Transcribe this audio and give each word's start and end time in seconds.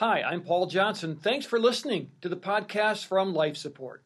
Hi, 0.00 0.22
I'm 0.22 0.40
Paul 0.40 0.64
Johnson. 0.64 1.14
Thanks 1.14 1.44
for 1.44 1.60
listening 1.60 2.10
to 2.22 2.30
the 2.30 2.36
podcast 2.36 3.04
from 3.04 3.34
Life 3.34 3.58
Support. 3.58 4.02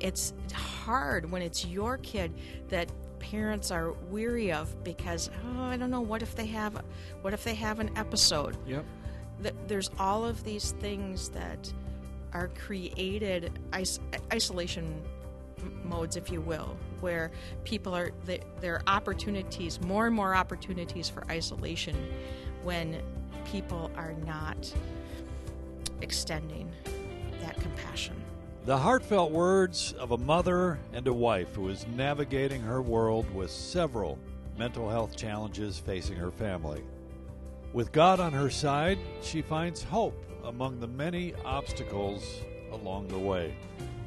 It's 0.00 0.34
hard 0.52 1.30
when 1.30 1.42
it's 1.42 1.64
your 1.64 1.98
kid 1.98 2.34
that 2.70 2.90
parents 3.20 3.70
are 3.70 3.92
weary 4.10 4.50
of 4.50 4.82
because 4.82 5.30
oh, 5.44 5.62
I 5.62 5.76
don't 5.76 5.92
know 5.92 6.00
what 6.00 6.22
if 6.22 6.34
they 6.34 6.46
have 6.46 6.82
what 7.22 7.32
if 7.32 7.44
they 7.44 7.54
have 7.54 7.78
an 7.78 7.92
episode. 7.94 8.56
Yep. 8.66 8.84
There's 9.68 9.92
all 10.00 10.24
of 10.24 10.42
these 10.42 10.72
things 10.80 11.28
that 11.28 11.72
are 12.32 12.48
created 12.48 13.56
is- 13.78 14.00
isolation 14.32 15.04
modes, 15.84 16.16
if 16.16 16.32
you 16.32 16.40
will, 16.40 16.76
where 16.98 17.30
people 17.62 17.94
are 17.94 18.10
there 18.24 18.74
are 18.74 18.82
opportunities, 18.88 19.80
more 19.82 20.08
and 20.08 20.16
more 20.16 20.34
opportunities 20.34 21.08
for 21.08 21.24
isolation 21.30 21.94
when 22.64 23.00
people 23.44 23.92
are 23.96 24.14
not 24.24 24.74
extending 26.00 26.70
that 27.42 27.60
compassion. 27.60 28.14
The 28.64 28.76
heartfelt 28.76 29.30
words 29.30 29.92
of 29.92 30.10
a 30.10 30.18
mother 30.18 30.78
and 30.92 31.06
a 31.06 31.12
wife 31.12 31.54
who 31.54 31.68
is 31.68 31.86
navigating 31.94 32.60
her 32.62 32.82
world 32.82 33.32
with 33.34 33.50
several 33.50 34.18
mental 34.58 34.90
health 34.90 35.16
challenges 35.16 35.78
facing 35.78 36.16
her 36.16 36.30
family. 36.30 36.82
With 37.72 37.92
God 37.92 38.20
on 38.20 38.32
her 38.32 38.50
side, 38.50 38.98
she 39.22 39.42
finds 39.42 39.82
hope 39.82 40.20
among 40.44 40.80
the 40.80 40.88
many 40.88 41.34
obstacles 41.44 42.40
along 42.72 43.08
the 43.08 43.18
way. 43.18 43.54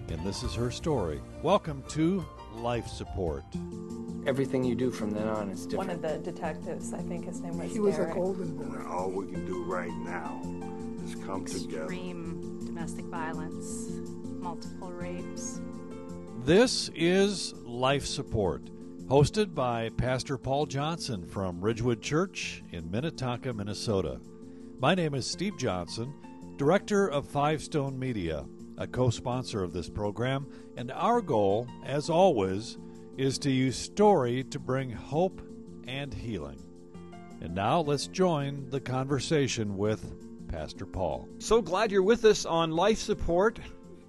And 0.09 0.25
this 0.25 0.43
is 0.43 0.55
her 0.55 0.71
story. 0.71 1.21
Welcome 1.43 1.83
to 1.89 2.25
Life 2.55 2.87
Support. 2.87 3.43
Everything 4.25 4.63
you 4.63 4.75
do 4.75 4.91
from 4.91 5.11
then 5.11 5.27
on 5.27 5.49
is 5.49 5.65
different. 5.65 5.87
One 5.87 5.95
of 5.95 6.01
the 6.01 6.17
detectives, 6.31 6.93
I 6.93 7.01
think 7.01 7.25
his 7.25 7.41
name 7.41 7.57
was 7.59 7.71
He 7.71 7.79
was 7.79 7.95
Derek. 7.95 8.11
a 8.11 8.15
golden 8.15 8.57
boy. 8.57 8.89
All 8.89 9.09
we 9.09 9.31
can 9.31 9.45
do 9.45 9.63
right 9.63 9.93
now 10.03 10.41
is 11.09 11.15
come 11.25 11.45
together. 11.45 11.83
Extreme 11.83 12.65
domestic 12.65 13.05
violence, 13.05 13.89
multiple 14.39 14.91
rapes. 14.91 15.59
This 16.45 16.89
is 16.93 17.53
Life 17.65 18.05
Support, 18.05 18.65
hosted 19.07 19.55
by 19.55 19.89
Pastor 19.89 20.37
Paul 20.37 20.67
Johnson 20.67 21.25
from 21.25 21.61
Ridgewood 21.61 22.01
Church 22.01 22.63
in 22.71 22.91
Minnetonka, 22.91 23.53
Minnesota. 23.53 24.19
My 24.79 24.93
name 24.93 25.15
is 25.15 25.25
Steve 25.25 25.57
Johnson, 25.57 26.13
Director 26.57 27.09
of 27.09 27.27
Five 27.27 27.63
Stone 27.63 27.97
Media, 27.97 28.45
a 28.77 28.85
co 28.85 29.09
sponsor 29.09 29.63
of 29.63 29.73
this 29.73 29.89
program, 29.89 30.47
and 30.77 30.91
our 30.91 31.21
goal, 31.21 31.67
as 31.85 32.09
always, 32.09 32.77
is 33.17 33.39
to 33.39 33.51
use 33.51 33.75
story 33.75 34.43
to 34.45 34.59
bring 34.59 34.91
hope 34.91 35.41
and 35.87 36.13
healing. 36.13 36.61
And 37.41 37.55
now 37.55 37.81
let's 37.81 38.07
join 38.07 38.69
the 38.69 38.81
conversation 38.81 39.75
with 39.75 40.28
Pastor 40.49 40.87
Paul. 40.87 41.29
So 41.37 41.61
glad 41.61 41.91
you're 41.91 42.01
with 42.01 42.25
us 42.25 42.43
on 42.43 42.71
Life 42.71 42.97
Support. 42.97 43.59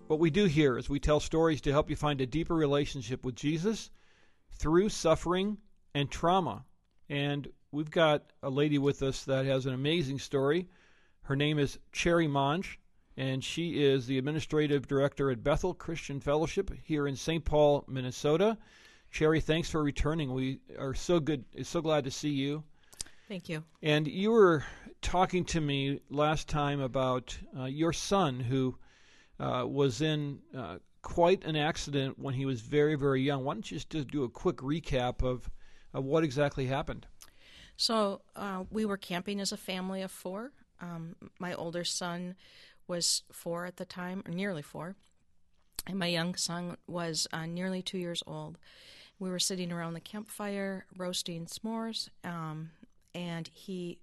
What 0.06 0.19
we 0.19 0.30
do 0.30 0.47
here 0.47 0.78
is 0.78 0.88
we 0.88 0.98
tell 0.98 1.20
stories 1.20 1.60
to 1.60 1.70
help 1.70 1.91
you 1.91 1.97
find 1.97 2.20
a 2.20 2.27
deeper 2.27 2.55
relationship 2.55 3.24
with 3.24 3.34
Jesus 3.34 3.91
through 4.52 4.88
suffering 4.88 5.58
and 5.94 6.10
trauma. 6.10 6.64
And 7.10 7.47
we've 7.72 7.91
got 7.91 8.32
a 8.42 8.48
lady 8.48 8.78
with 8.78 9.02
us 9.02 9.24
that 9.24 9.44
has 9.44 9.66
an 9.66 9.74
amazing 9.74 10.19
story. 10.19 10.66
Her 11.22 11.36
name 11.36 11.58
is 11.58 11.78
Cherry 11.92 12.27
Monge, 12.27 12.80
and 13.19 13.44
she 13.44 13.84
is 13.84 14.06
the 14.06 14.16
administrative 14.16 14.88
director 14.88 15.30
at 15.30 15.44
Bethel 15.44 15.75
Christian 15.75 16.20
Fellowship 16.20 16.70
here 16.82 17.06
in 17.06 17.16
St. 17.16 17.44
Paul, 17.44 17.84
Minnesota. 17.86 18.56
Cherry, 19.10 19.41
thanks 19.41 19.69
for 19.69 19.82
returning. 19.82 20.32
We 20.32 20.60
are 20.78 20.94
so 20.94 21.20
good, 21.20 21.44
so 21.62 21.82
glad 21.82 22.04
to 22.04 22.10
see 22.10 22.30
you. 22.30 22.64
Thank 23.30 23.48
you. 23.48 23.62
And 23.80 24.08
you 24.08 24.32
were 24.32 24.64
talking 25.02 25.44
to 25.44 25.60
me 25.60 26.00
last 26.10 26.48
time 26.48 26.80
about 26.80 27.38
uh, 27.56 27.66
your 27.66 27.92
son 27.92 28.40
who 28.40 28.76
uh, 29.38 29.64
was 29.68 30.02
in 30.02 30.40
uh, 30.52 30.78
quite 31.02 31.44
an 31.44 31.54
accident 31.54 32.18
when 32.18 32.34
he 32.34 32.44
was 32.44 32.60
very, 32.60 32.96
very 32.96 33.22
young. 33.22 33.44
Why 33.44 33.54
don't 33.54 33.70
you 33.70 33.78
just 33.78 34.08
do 34.08 34.24
a 34.24 34.28
quick 34.28 34.56
recap 34.56 35.22
of, 35.22 35.48
of 35.94 36.04
what 36.04 36.24
exactly 36.24 36.66
happened? 36.66 37.06
So 37.76 38.22
uh, 38.34 38.64
we 38.69 38.84
were 38.84 38.96
camping 38.96 39.40
as 39.40 39.52
a 39.52 39.56
family 39.56 40.02
of 40.02 40.10
four. 40.10 40.50
Um, 40.80 41.14
my 41.38 41.54
older 41.54 41.84
son 41.84 42.34
was 42.88 43.22
four 43.30 43.64
at 43.64 43.76
the 43.76 43.84
time, 43.84 44.24
or 44.26 44.32
nearly 44.32 44.62
four, 44.62 44.96
and 45.86 46.00
my 46.00 46.08
young 46.08 46.34
son 46.34 46.76
was 46.88 47.28
uh, 47.32 47.46
nearly 47.46 47.80
two 47.80 47.98
years 47.98 48.24
old. 48.26 48.58
We 49.20 49.30
were 49.30 49.38
sitting 49.38 49.70
around 49.70 49.94
the 49.94 50.00
campfire 50.00 50.86
roasting 50.96 51.46
s'mores, 51.46 52.08
um, 52.24 52.70
and 53.15 53.48
he 53.53 53.98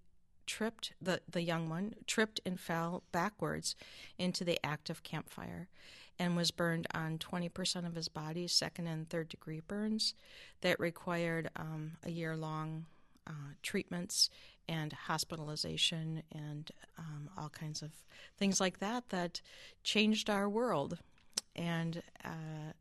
tripped 0.46 0.94
the 1.02 1.22
the 1.30 1.42
young 1.42 1.70
one 1.70 1.94
tripped 2.08 2.40
and 2.46 2.60
fell 2.60 3.04
backwards 3.12 3.76
into 4.18 4.44
the 4.44 4.58
active 4.66 5.04
campfire 5.04 5.68
and 6.20 6.36
was 6.36 6.50
burned 6.50 6.88
on 6.96 7.20
20% 7.20 7.86
of 7.86 7.94
his 7.94 8.08
body 8.08 8.48
second 8.48 8.88
and 8.88 9.08
third 9.08 9.30
degree 9.30 9.62
burns 9.68 10.16
that 10.62 10.80
required 10.80 11.50
um, 11.56 11.92
a 12.04 12.10
year 12.10 12.36
long 12.36 12.86
uh, 13.28 13.54
treatments 13.62 14.30
and 14.68 14.94
hospitalization 14.94 16.24
and 16.32 16.72
um, 16.98 17.30
all 17.38 17.50
kinds 17.50 17.82
of 17.82 17.92
things 18.38 18.60
like 18.60 18.80
that 18.80 19.10
that 19.10 19.42
changed 19.84 20.30
our 20.30 20.50
world. 20.50 20.98
And 21.56 22.02
uh, 22.26 22.74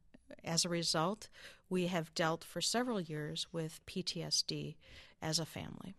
as 0.44 0.65
a 0.65 0.70
result 0.70 1.28
we 1.69 1.88
have 1.88 2.15
dealt 2.15 2.44
for 2.44 2.60
several 2.60 3.00
years 3.00 3.47
with 3.53 3.84
PTSD 3.86 4.76
as 5.20 5.38
a 5.38 5.47
family 5.47 5.94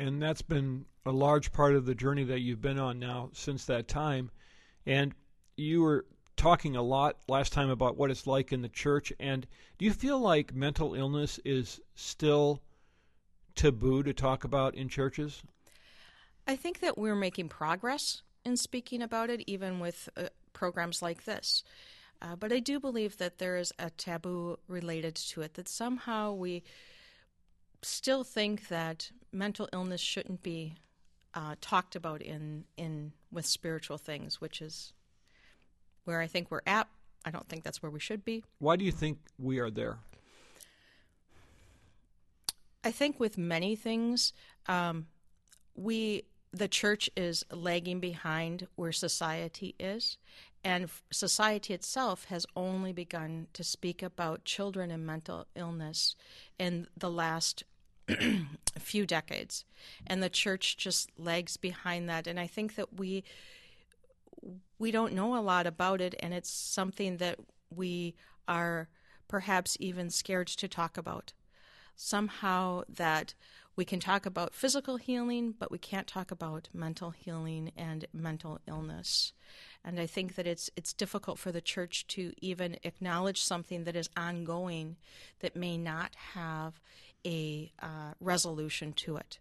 and 0.00 0.20
that's 0.20 0.42
been 0.42 0.86
a 1.04 1.12
large 1.12 1.52
part 1.52 1.74
of 1.74 1.84
the 1.84 1.94
journey 1.94 2.24
that 2.24 2.40
you've 2.40 2.62
been 2.62 2.78
on 2.78 2.98
now 2.98 3.30
since 3.32 3.66
that 3.66 3.86
time. 3.86 4.30
And 4.86 5.14
you 5.56 5.82
were 5.82 6.06
talking 6.36 6.74
a 6.74 6.82
lot 6.82 7.18
last 7.28 7.52
time 7.52 7.68
about 7.68 7.98
what 7.98 8.10
it's 8.10 8.26
like 8.26 8.50
in 8.50 8.62
the 8.62 8.68
church. 8.68 9.12
And 9.20 9.46
do 9.78 9.84
you 9.84 9.92
feel 9.92 10.18
like 10.18 10.54
mental 10.54 10.94
illness 10.94 11.38
is 11.44 11.80
still 11.94 12.62
taboo 13.54 14.02
to 14.02 14.14
talk 14.14 14.44
about 14.44 14.74
in 14.74 14.88
churches? 14.88 15.42
I 16.46 16.56
think 16.56 16.80
that 16.80 16.96
we're 16.96 17.14
making 17.14 17.50
progress 17.50 18.22
in 18.44 18.56
speaking 18.56 19.02
about 19.02 19.28
it, 19.28 19.42
even 19.46 19.80
with 19.80 20.08
uh, 20.16 20.28
programs 20.54 21.02
like 21.02 21.24
this. 21.24 21.62
Uh, 22.22 22.36
but 22.36 22.52
I 22.52 22.58
do 22.58 22.80
believe 22.80 23.18
that 23.18 23.38
there 23.38 23.56
is 23.56 23.72
a 23.78 23.90
taboo 23.90 24.58
related 24.66 25.14
to 25.14 25.42
it, 25.42 25.54
that 25.54 25.68
somehow 25.68 26.32
we 26.32 26.62
still 27.82 28.24
think 28.24 28.68
that 28.68 29.10
mental 29.32 29.68
illness 29.72 30.00
shouldn't 30.00 30.42
be 30.42 30.74
uh, 31.34 31.54
talked 31.60 31.94
about 31.94 32.22
in 32.22 32.64
in 32.76 33.12
with 33.30 33.46
spiritual 33.46 33.98
things, 33.98 34.40
which 34.40 34.60
is 34.60 34.92
where 36.04 36.20
I 36.20 36.26
think 36.26 36.50
we're 36.50 36.62
at. 36.66 36.88
I 37.24 37.30
don't 37.30 37.48
think 37.48 37.64
that's 37.64 37.82
where 37.82 37.90
we 37.90 38.00
should 38.00 38.24
be. 38.24 38.44
Why 38.58 38.76
do 38.76 38.84
you 38.84 38.92
think 38.92 39.18
we 39.38 39.58
are 39.58 39.70
there? 39.70 39.98
I 42.82 42.90
think 42.90 43.20
with 43.20 43.36
many 43.36 43.76
things, 43.76 44.32
um, 44.66 45.06
we 45.74 46.24
the 46.52 46.68
church 46.68 47.08
is 47.16 47.44
lagging 47.52 48.00
behind 48.00 48.66
where 48.74 48.92
society 48.92 49.74
is, 49.78 50.18
and 50.62 50.90
society 51.10 51.72
itself 51.72 52.26
has 52.26 52.46
only 52.54 52.92
begun 52.92 53.46
to 53.54 53.64
speak 53.64 54.02
about 54.02 54.44
children 54.44 54.90
and 54.90 55.06
mental 55.06 55.46
illness 55.54 56.14
in 56.58 56.86
the 56.96 57.10
last 57.10 57.64
few 58.78 59.06
decades, 59.06 59.64
and 60.06 60.22
the 60.22 60.28
church 60.28 60.76
just 60.76 61.10
lags 61.18 61.56
behind 61.56 62.08
that. 62.08 62.26
And 62.26 62.38
I 62.38 62.46
think 62.46 62.74
that 62.74 62.98
we 62.98 63.24
we 64.78 64.90
don't 64.90 65.12
know 65.12 65.36
a 65.36 65.40
lot 65.40 65.66
about 65.66 66.00
it, 66.00 66.14
and 66.20 66.32
it's 66.34 66.50
something 66.50 67.18
that 67.18 67.38
we 67.74 68.14
are 68.48 68.88
perhaps 69.28 69.76
even 69.80 70.10
scared 70.10 70.48
to 70.48 70.68
talk 70.68 70.96
about. 70.96 71.32
Somehow 71.94 72.82
that 72.88 73.34
we 73.80 73.86
can 73.86 73.98
talk 73.98 74.26
about 74.26 74.52
physical 74.54 74.98
healing, 74.98 75.54
but 75.58 75.70
we 75.70 75.78
can't 75.78 76.06
talk 76.06 76.30
about 76.30 76.68
mental 76.74 77.12
healing 77.12 77.72
and 77.78 78.04
mental 78.12 78.60
illness. 78.68 79.32
And 79.82 79.98
I 79.98 80.04
think 80.04 80.34
that 80.34 80.46
it's 80.46 80.68
it's 80.76 80.92
difficult 80.92 81.38
for 81.38 81.50
the 81.50 81.62
church 81.62 82.06
to 82.08 82.34
even 82.42 82.76
acknowledge 82.82 83.42
something 83.42 83.84
that 83.84 83.96
is 83.96 84.10
ongoing 84.18 84.96
that 85.38 85.56
may 85.56 85.78
not 85.78 86.14
have 86.34 86.78
a 87.24 87.72
uh, 87.80 88.12
resolution 88.20 88.92
to 88.92 89.16
it. 89.16 89.38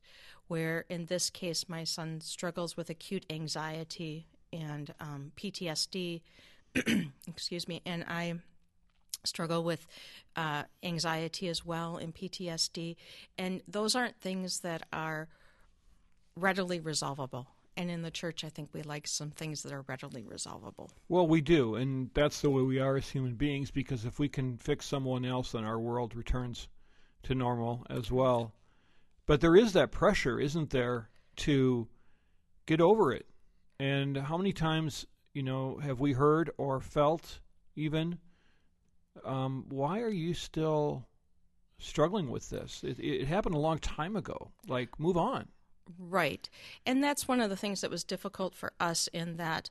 Where 0.47 0.85
in 0.87 1.07
this 1.07 1.29
case, 1.29 1.67
my 1.67 1.83
son 1.83 2.21
struggles 2.21 2.77
with 2.77 2.89
acute 2.89 3.25
anxiety 3.29 4.25
and 4.53 4.93
um, 5.01 5.33
PTSD. 5.35 6.21
excuse 7.27 7.67
me, 7.67 7.81
and 7.85 8.05
I 8.07 8.35
struggle 9.23 9.63
with 9.63 9.85
uh, 10.35 10.63
anxiety 10.83 11.47
as 11.47 11.65
well 11.65 11.97
and 11.97 12.13
PTSD, 12.13 12.95
and 13.37 13.61
those 13.67 13.95
aren't 13.95 14.19
things 14.21 14.59
that 14.61 14.83
are 14.93 15.27
readily 16.35 16.79
resolvable. 16.79 17.47
And 17.77 17.89
in 17.89 18.01
the 18.01 18.11
church, 18.11 18.43
I 18.43 18.49
think 18.49 18.69
we 18.73 18.81
like 18.81 19.07
some 19.07 19.31
things 19.31 19.63
that 19.63 19.71
are 19.71 19.85
readily 19.87 20.25
resolvable. 20.25 20.91
Well, 21.07 21.27
we 21.27 21.39
do, 21.39 21.75
and 21.75 22.09
that's 22.13 22.41
the 22.41 22.49
way 22.49 22.61
we 22.61 22.79
are 22.79 22.97
as 22.97 23.09
human 23.09 23.35
beings. 23.35 23.71
Because 23.71 24.03
if 24.03 24.19
we 24.19 24.27
can 24.27 24.57
fix 24.57 24.85
someone 24.85 25.23
else, 25.23 25.53
then 25.53 25.63
our 25.63 25.79
world 25.79 26.13
returns 26.13 26.67
to 27.23 27.35
normal 27.35 27.85
as 27.89 28.11
well. 28.11 28.53
But 29.25 29.39
there 29.39 29.55
is 29.55 29.73
that 29.73 29.91
pressure, 29.91 30.39
isn't 30.39 30.71
there, 30.71 31.09
to 31.37 31.87
get 32.65 32.81
over 32.81 33.13
it? 33.13 33.27
And 33.79 34.17
how 34.17 34.37
many 34.37 34.51
times, 34.51 35.05
you 35.33 35.43
know, 35.43 35.77
have 35.77 36.01
we 36.01 36.11
heard 36.11 36.51
or 36.57 36.81
felt 36.81 37.39
even, 37.75 38.17
um, 39.25 39.65
why 39.69 40.01
are 40.01 40.09
you 40.09 40.33
still 40.33 41.05
struggling 41.79 42.29
with 42.29 42.49
this? 42.49 42.83
It, 42.83 42.99
it 42.99 43.27
happened 43.27 43.55
a 43.55 43.59
long 43.59 43.79
time 43.79 44.15
ago. 44.15 44.51
Like, 44.67 44.99
move 44.99 45.17
on. 45.17 45.47
Right. 45.97 46.47
And 46.85 47.03
that's 47.03 47.27
one 47.27 47.41
of 47.41 47.49
the 47.49 47.55
things 47.55 47.81
that 47.81 47.89
was 47.89 48.03
difficult 48.03 48.53
for 48.53 48.73
us 48.79 49.07
in 49.07 49.37
that 49.37 49.69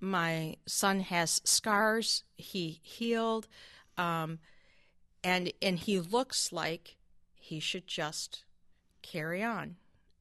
my 0.00 0.56
son 0.66 1.00
has 1.00 1.40
scars, 1.44 2.22
he 2.36 2.80
healed, 2.82 3.48
um, 3.98 4.38
and 5.24 5.52
and 5.60 5.78
he 5.78 5.98
looks 5.98 6.52
like 6.52 6.96
he 7.34 7.58
should 7.58 7.86
just 7.88 8.44
carry 9.02 9.42
on 9.42 9.76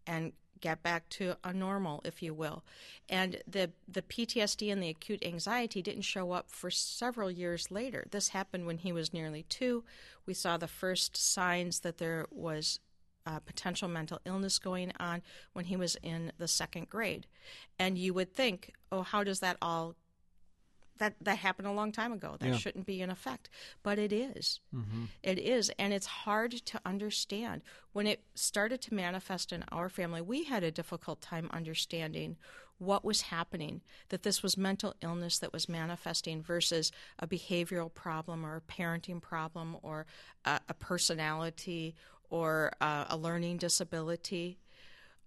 and 0.08 0.34
get 0.66 0.82
back 0.82 1.08
to 1.10 1.36
a 1.44 1.54
normal, 1.54 2.02
if 2.06 2.24
you 2.24 2.34
will. 2.34 2.64
And 3.08 3.38
the 3.48 3.70
the 3.88 4.02
PTSD 4.02 4.72
and 4.72 4.82
the 4.82 4.90
acute 4.90 5.24
anxiety 5.24 5.84
didn't 5.84 6.02
show 6.02 6.32
up 6.32 6.50
for 6.50 6.72
several 6.72 7.30
years 7.30 7.70
later. 7.70 8.08
This 8.10 8.30
happened 8.30 8.66
when 8.66 8.80
he 8.80 8.92
was 8.92 9.14
nearly 9.14 9.44
two. 9.44 9.84
We 10.26 10.34
saw 10.34 10.58
the 10.58 10.68
first 10.68 11.16
signs 11.16 11.82
that 11.82 12.00
there 12.00 12.26
was 12.32 12.80
uh, 13.28 13.40
potential 13.40 13.88
mental 13.88 14.20
illness 14.26 14.58
going 14.58 14.92
on 15.00 15.22
when 15.54 15.66
he 15.66 15.78
was 15.78 15.98
in 16.02 16.32
the 16.40 16.48
second 16.48 16.90
grade. 16.90 17.28
And 17.78 17.96
you 17.96 18.16
would 18.16 18.34
think, 18.34 18.74
oh, 18.92 19.04
how 19.04 19.24
does 19.24 19.42
that 19.42 19.58
all 19.62 19.94
that 20.98 21.16
that 21.22 21.38
happened 21.40 21.68
a 21.68 21.72
long 21.72 21.92
time 21.92 22.12
ago. 22.14 22.38
That 22.40 22.48
Yeah. 22.50 22.58
shouldn't 22.58 22.86
be 22.86 23.02
in 23.02 23.10
effect, 23.10 23.50
but 23.84 24.00
it 24.00 24.14
is. 24.14 24.60
Mm-hmm. 24.74 25.06
It 25.24 25.40
is, 25.40 25.70
and 25.78 25.94
it's 25.94 26.06
hard 26.06 26.52
to 26.54 26.82
understand. 26.86 27.62
When 27.94 28.08
it 28.08 28.24
started 28.34 28.82
to 28.84 28.94
manifest 28.94 29.52
in 29.52 29.64
our 29.72 29.90
family, 29.90 30.22
we 30.22 30.44
had 30.46 30.64
a 30.64 30.72
difficult 30.72 31.22
time 31.22 31.50
understanding 31.52 32.38
what 32.78 33.06
was 33.06 33.22
happening. 33.22 33.82
That 34.10 34.24
this 34.24 34.42
was 34.44 34.58
mental 34.58 34.96
illness 35.02 35.40
that 35.40 35.54
was 35.54 35.68
manifesting 35.70 36.42
versus 36.42 36.92
a 37.20 37.28
behavioral 37.28 37.94
problem 37.94 38.46
or 38.46 38.56
a 38.58 38.62
parenting 38.62 39.22
problem 39.22 39.78
or 39.82 40.06
a, 40.46 40.60
a 40.70 40.74
personality 40.74 41.96
or 42.30 42.72
a, 42.82 43.06
a 43.12 43.18
learning 43.18 43.58
disability 43.58 44.58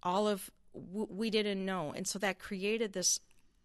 all 0.03 0.27
of 0.27 0.51
we 0.73 1.29
didn't 1.29 1.65
know 1.65 1.91
and 1.95 2.07
so 2.07 2.19
that 2.19 2.37
created 2.39 2.93
this 2.93 3.19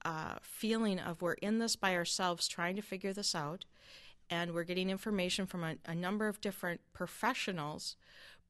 uh, 0.04 0.34
feeling 0.42 0.98
of 0.98 1.22
we're 1.22 1.34
in 1.34 1.58
this 1.58 1.76
by 1.76 1.94
ourselves 1.94 2.48
trying 2.48 2.76
to 2.76 2.82
figure 2.82 3.12
this 3.12 3.34
out 3.34 3.64
and 4.30 4.54
we're 4.54 4.64
getting 4.64 4.90
information 4.90 5.46
from 5.46 5.64
a, 5.64 5.76
a 5.86 5.94
number 5.94 6.28
of 6.28 6.40
different 6.40 6.80
professionals 6.92 7.96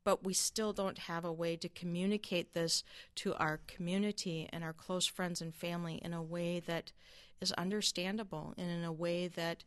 but 0.05 0.23
we 0.23 0.35
still 0.35 0.73
don't 0.73 0.99
have 0.99 1.25
a 1.25 1.33
way 1.33 1.57
to 1.57 1.69
communicate 1.69 2.53
this 2.53 2.85
to 3.15 3.35
our 3.37 3.61
community 3.67 4.49
and 4.53 4.63
our 4.63 4.73
close 4.73 5.07
friends 5.07 5.41
and 5.41 5.55
family 5.55 6.01
in 6.05 6.13
a 6.13 6.23
way 6.23 6.61
that 6.61 6.93
is 7.41 7.53
understandable 7.53 8.55
and 8.59 8.71
in 8.71 8.85
a 8.85 8.93
way 8.93 9.27
that 9.27 9.65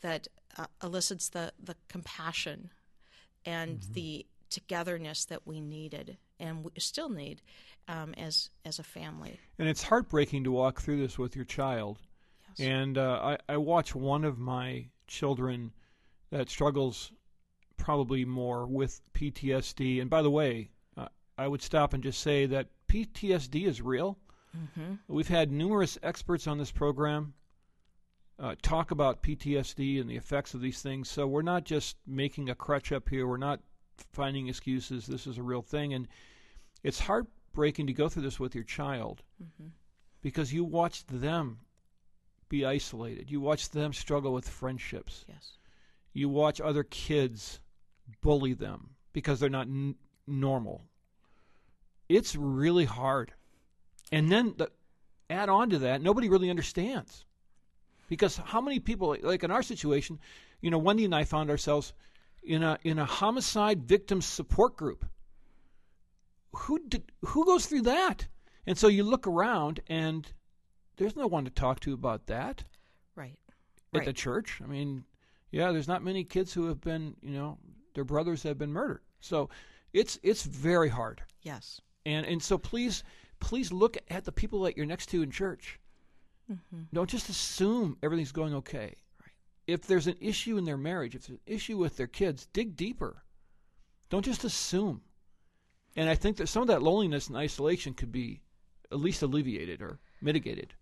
that 0.00 0.28
uh, 0.56 0.66
elicits 0.82 1.28
the, 1.28 1.52
the 1.62 1.74
compassion 1.88 2.70
and 3.44 3.82
the 3.92 4.24
togetherness 4.48 5.24
that 5.24 5.46
we 5.46 5.60
needed 5.60 6.16
and 6.40 6.64
we 6.64 6.70
still 6.78 7.08
need 7.08 7.42
um, 7.88 8.14
as 8.16 8.50
as 8.64 8.78
a 8.78 8.82
family. 8.82 9.38
And 9.58 9.68
it's 9.68 9.82
heartbreaking 9.82 10.44
to 10.44 10.52
walk 10.52 10.80
through 10.80 10.98
this 11.00 11.18
with 11.18 11.36
your 11.36 11.44
child. 11.44 11.98
And 12.58 12.98
uh, 12.98 13.36
I, 13.48 13.54
I 13.54 13.56
watch 13.56 13.94
one 13.94 14.24
of 14.24 14.38
my 14.38 14.86
children 15.06 15.72
that 16.30 16.50
struggles 16.50 17.12
probably 17.76 18.24
more 18.24 18.66
with 18.66 19.00
PTSD. 19.14 20.00
And 20.00 20.10
by 20.10 20.22
the 20.22 20.30
way, 20.30 20.70
uh, 20.96 21.06
I 21.36 21.46
would 21.46 21.62
stop 21.62 21.94
and 21.94 22.02
just 22.02 22.20
say 22.20 22.46
that 22.46 22.68
PTSD 22.88 23.66
is 23.66 23.80
real. 23.80 24.18
We've 25.06 25.28
had 25.28 25.52
numerous 25.52 25.98
experts 26.02 26.46
on 26.48 26.58
this 26.58 26.72
program 26.72 27.34
uh, 28.40 28.54
talk 28.62 28.90
about 28.90 29.22
PTSD 29.22 30.00
and 30.00 30.08
the 30.08 30.16
effects 30.16 30.54
of 30.54 30.60
these 30.60 30.80
things. 30.80 31.08
So 31.08 31.26
we're 31.26 31.42
not 31.42 31.64
just 31.64 31.96
making 32.06 32.50
a 32.50 32.54
crutch 32.54 32.92
up 32.92 33.08
here. 33.08 33.26
We're 33.26 33.36
not 33.36 33.60
finding 34.12 34.48
excuses. 34.48 35.06
This 35.06 35.26
is 35.26 35.38
a 35.38 35.42
real 35.42 35.62
thing. 35.62 35.94
And 35.94 36.08
it's 36.82 37.00
heartbreaking 37.00 37.86
to 37.86 37.92
go 37.92 38.08
through 38.08 38.22
this 38.22 38.40
with 38.40 38.54
your 38.54 38.64
child 38.64 39.22
mm-hmm. 39.42 39.68
because 40.22 40.52
you 40.52 40.64
watched 40.64 41.08
them 41.08 41.60
be 42.48 42.64
isolated. 42.64 43.30
You 43.30 43.40
watched 43.40 43.72
them 43.72 43.92
struggle 43.92 44.32
with 44.32 44.48
friendships. 44.48 45.24
Yes. 45.28 45.58
You 46.12 46.28
watch 46.28 46.60
other 46.60 46.84
kids 46.84 47.60
bully 48.22 48.54
them 48.54 48.90
because 49.12 49.38
they're 49.40 49.50
not 49.50 49.66
n- 49.66 49.96
normal. 50.26 50.82
It's 52.08 52.34
really 52.34 52.86
hard. 52.86 53.32
And 54.10 54.32
then 54.32 54.54
the, 54.56 54.70
add 55.28 55.48
on 55.48 55.70
to 55.70 55.78
that, 55.80 56.00
nobody 56.00 56.28
really 56.28 56.50
understands. 56.50 57.26
Because 58.08 58.38
how 58.38 58.60
many 58.62 58.80
people, 58.80 59.14
like 59.22 59.44
in 59.44 59.50
our 59.50 59.62
situation, 59.62 60.18
you 60.62 60.70
know, 60.70 60.78
Wendy 60.78 61.04
and 61.04 61.14
I 61.14 61.24
found 61.24 61.50
ourselves 61.50 61.92
in 62.48 62.62
a 62.62 62.78
in 62.82 62.98
a 62.98 63.04
homicide 63.04 63.82
victim 63.84 64.20
support 64.22 64.76
group. 64.76 65.04
Who 66.52 66.78
did, 66.88 67.02
who 67.26 67.44
goes 67.44 67.66
through 67.66 67.82
that? 67.82 68.26
And 68.66 68.76
so 68.76 68.88
you 68.88 69.04
look 69.04 69.26
around, 69.26 69.80
and 69.86 70.26
there's 70.96 71.14
no 71.14 71.26
one 71.26 71.44
to 71.44 71.50
talk 71.50 71.80
to 71.80 71.92
about 71.92 72.26
that 72.26 72.64
Right. 73.14 73.38
at 73.92 73.98
Right. 73.98 74.06
the 74.06 74.12
church. 74.12 74.60
I 74.62 74.66
mean, 74.66 75.04
yeah, 75.50 75.72
there's 75.72 75.88
not 75.88 76.02
many 76.02 76.24
kids 76.24 76.52
who 76.52 76.66
have 76.66 76.80
been, 76.80 77.16
you 77.22 77.32
know, 77.34 77.58
their 77.94 78.04
brothers 78.04 78.42
have 78.42 78.58
been 78.58 78.72
murdered. 78.72 79.02
So 79.20 79.50
it's 79.92 80.18
it's 80.22 80.42
very 80.42 80.88
hard. 80.88 81.22
Yes. 81.42 81.80
And 82.06 82.26
and 82.26 82.42
so 82.42 82.58
please 82.58 83.04
please 83.40 83.70
look 83.72 83.96
at 84.08 84.24
the 84.24 84.32
people 84.32 84.62
that 84.62 84.76
you're 84.76 84.86
next 84.86 85.06
to 85.10 85.22
in 85.22 85.30
church. 85.30 85.78
Mm-hmm. 86.50 86.82
Don't 86.92 87.10
just 87.10 87.28
assume 87.28 87.98
everything's 88.02 88.32
going 88.32 88.54
okay. 88.54 88.94
If 89.68 89.86
there's 89.86 90.06
an 90.06 90.16
issue 90.18 90.56
in 90.56 90.64
their 90.64 90.78
marriage, 90.78 91.14
if 91.14 91.26
there's 91.26 91.38
an 91.38 91.54
issue 91.54 91.76
with 91.76 91.96
their 91.96 92.06
kids, 92.06 92.46
dig 92.52 92.74
deeper. 92.74 93.22
Don't 94.08 94.24
just 94.24 94.42
assume. 94.42 95.02
And 95.94 96.08
I 96.08 96.14
think 96.14 96.38
that 96.38 96.48
some 96.48 96.62
of 96.62 96.68
that 96.68 96.82
loneliness 96.82 97.28
and 97.28 97.36
isolation 97.36 97.92
could 97.92 98.10
be 98.10 98.40
at 98.90 98.98
least 98.98 99.22
alleviated 99.22 99.82
or 99.82 100.00
mitigated. 100.22 100.72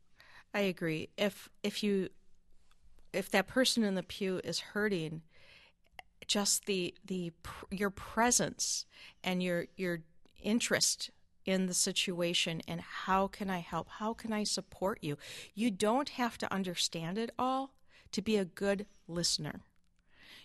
I 0.54 0.60
agree. 0.60 1.08
If 1.18 1.50
if 1.62 1.82
you 1.82 2.10
if 3.12 3.28
that 3.30 3.48
person 3.48 3.82
in 3.82 3.96
the 3.96 4.02
pew 4.02 4.40
is 4.44 4.60
hurting, 4.60 5.22
just 6.28 6.66
the 6.66 6.94
the 7.04 7.32
your 7.70 7.90
presence 7.90 8.86
and 9.24 9.42
your 9.42 9.66
your 9.76 10.02
interest 10.40 11.10
in 11.44 11.66
the 11.66 11.74
situation 11.74 12.60
and 12.68 12.80
how 12.80 13.26
can 13.26 13.50
I 13.50 13.58
help? 13.58 13.88
How 13.88 14.14
can 14.14 14.32
I 14.32 14.44
support 14.44 14.98
you? 15.02 15.16
You 15.54 15.70
don't 15.70 16.10
have 16.10 16.38
to 16.38 16.52
understand 16.52 17.18
it 17.18 17.30
all 17.38 17.72
to 18.12 18.22
be 18.22 18.36
a 18.36 18.44
good 18.44 18.86
listener. 19.08 19.60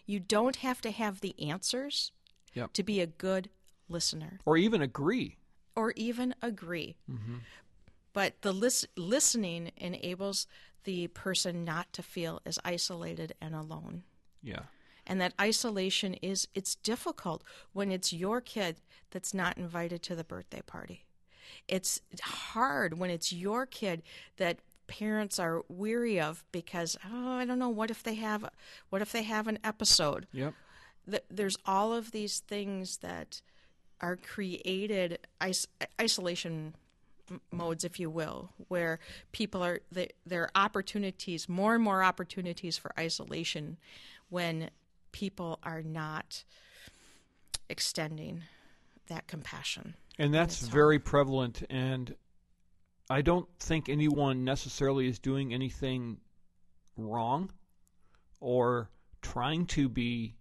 You 0.06 0.20
don't 0.20 0.58
have 0.58 0.82
to 0.82 0.91
have 0.91 1.22
the 1.22 1.36
answers 1.39 2.12
Yep. 2.53 2.74
to 2.74 2.84
be 2.84 3.00
a 3.00 3.08
good 3.08 3.50
listener 3.88 4.39
Or 4.46 4.58
even 4.58 4.82
agree. 4.82 5.38
or 5.75 5.94
even 5.96 6.36
agree. 6.41 6.96
Mm-hmm. 7.10 7.38
But 8.13 8.41
the 8.41 8.51
lis- 8.51 8.86
listening 8.98 9.72
enables 9.77 10.48
the 10.84 11.08
person 11.08 11.63
not 11.63 11.94
to 11.94 12.03
feel 12.03 12.41
as 12.46 12.60
isolated 12.65 13.34
and 13.39 13.56
alone. 13.56 14.03
Yeah. 14.44 14.63
And 15.08 15.22
that 15.22 15.34
isolation 15.39 16.15
is 16.15 16.48
it's 16.53 16.75
difficult 16.75 17.44
when 17.72 17.91
it's 17.91 18.12
your 18.12 18.41
kid 18.41 18.77
that's 19.12 19.34
not 19.34 19.58
invited 19.58 20.01
to 20.03 20.15
the 20.15 20.24
birthday 20.25 20.62
party. 20.62 21.06
It's 21.68 22.01
hard 22.22 22.98
when 22.98 23.10
it's 23.10 23.32
your 23.32 23.65
kid 23.65 24.03
that 24.38 24.60
parents 24.91 25.39
are 25.39 25.62
weary 25.69 26.19
of 26.19 26.43
because 26.51 26.98
oh 27.10 27.38
I 27.38 27.45
don't 27.45 27.60
know 27.60 27.69
what 27.69 27.89
if 27.89 28.03
they 28.03 28.15
have 28.15 28.43
what 28.89 29.01
if 29.01 29.13
they 29.13 29.24
have 29.24 29.48
an 29.48 29.57
episode 29.63 30.27
Yep. 30.33 30.53
th- 31.10 31.24
there's 31.29 31.55
all 31.65 31.93
of 31.93 32.12
these 32.12 32.39
things 32.41 32.98
that 32.98 33.41
are 34.01 34.17
created 34.17 35.19
is- 35.41 35.67
isolation 36.00 36.75
m- 37.29 37.39
modes 37.51 37.86
if 37.86 38.01
you 38.01 38.10
will 38.10 38.50
where 38.67 39.00
people 39.31 39.63
are 39.63 39.79
th- 39.93 40.12
there 40.25 40.43
are 40.43 40.51
opportunities 40.55 41.48
more 41.48 41.75
and 41.75 41.83
more 41.83 42.03
opportunities 42.03 42.77
for 42.77 42.91
isolation 43.00 43.77
when 44.29 44.69
people 45.13 45.57
are 45.63 45.81
not 45.81 46.43
extending 47.69 48.43
that 49.07 49.25
compassion 49.27 49.95
And 50.19 50.33
that's 50.33 50.60
very 50.60 51.00
prevalent. 51.00 51.63
And 51.69 52.15
I 53.12 53.22
don't 53.22 53.48
think 53.60 53.89
anyone 53.89 54.44
necessarily 54.44 55.08
is 55.08 55.20
doing 55.20 55.53
anything 55.53 56.18
wrong 56.96 57.51
or 58.39 58.89
trying 59.22 59.65
to 59.68 59.89
be 59.89 60.36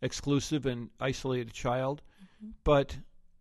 exclusive 0.00 0.66
and 0.66 0.90
isolate 0.98 1.48
a 1.48 1.52
child, 1.52 2.02
mm-hmm. 2.22 2.52
but 2.64 2.96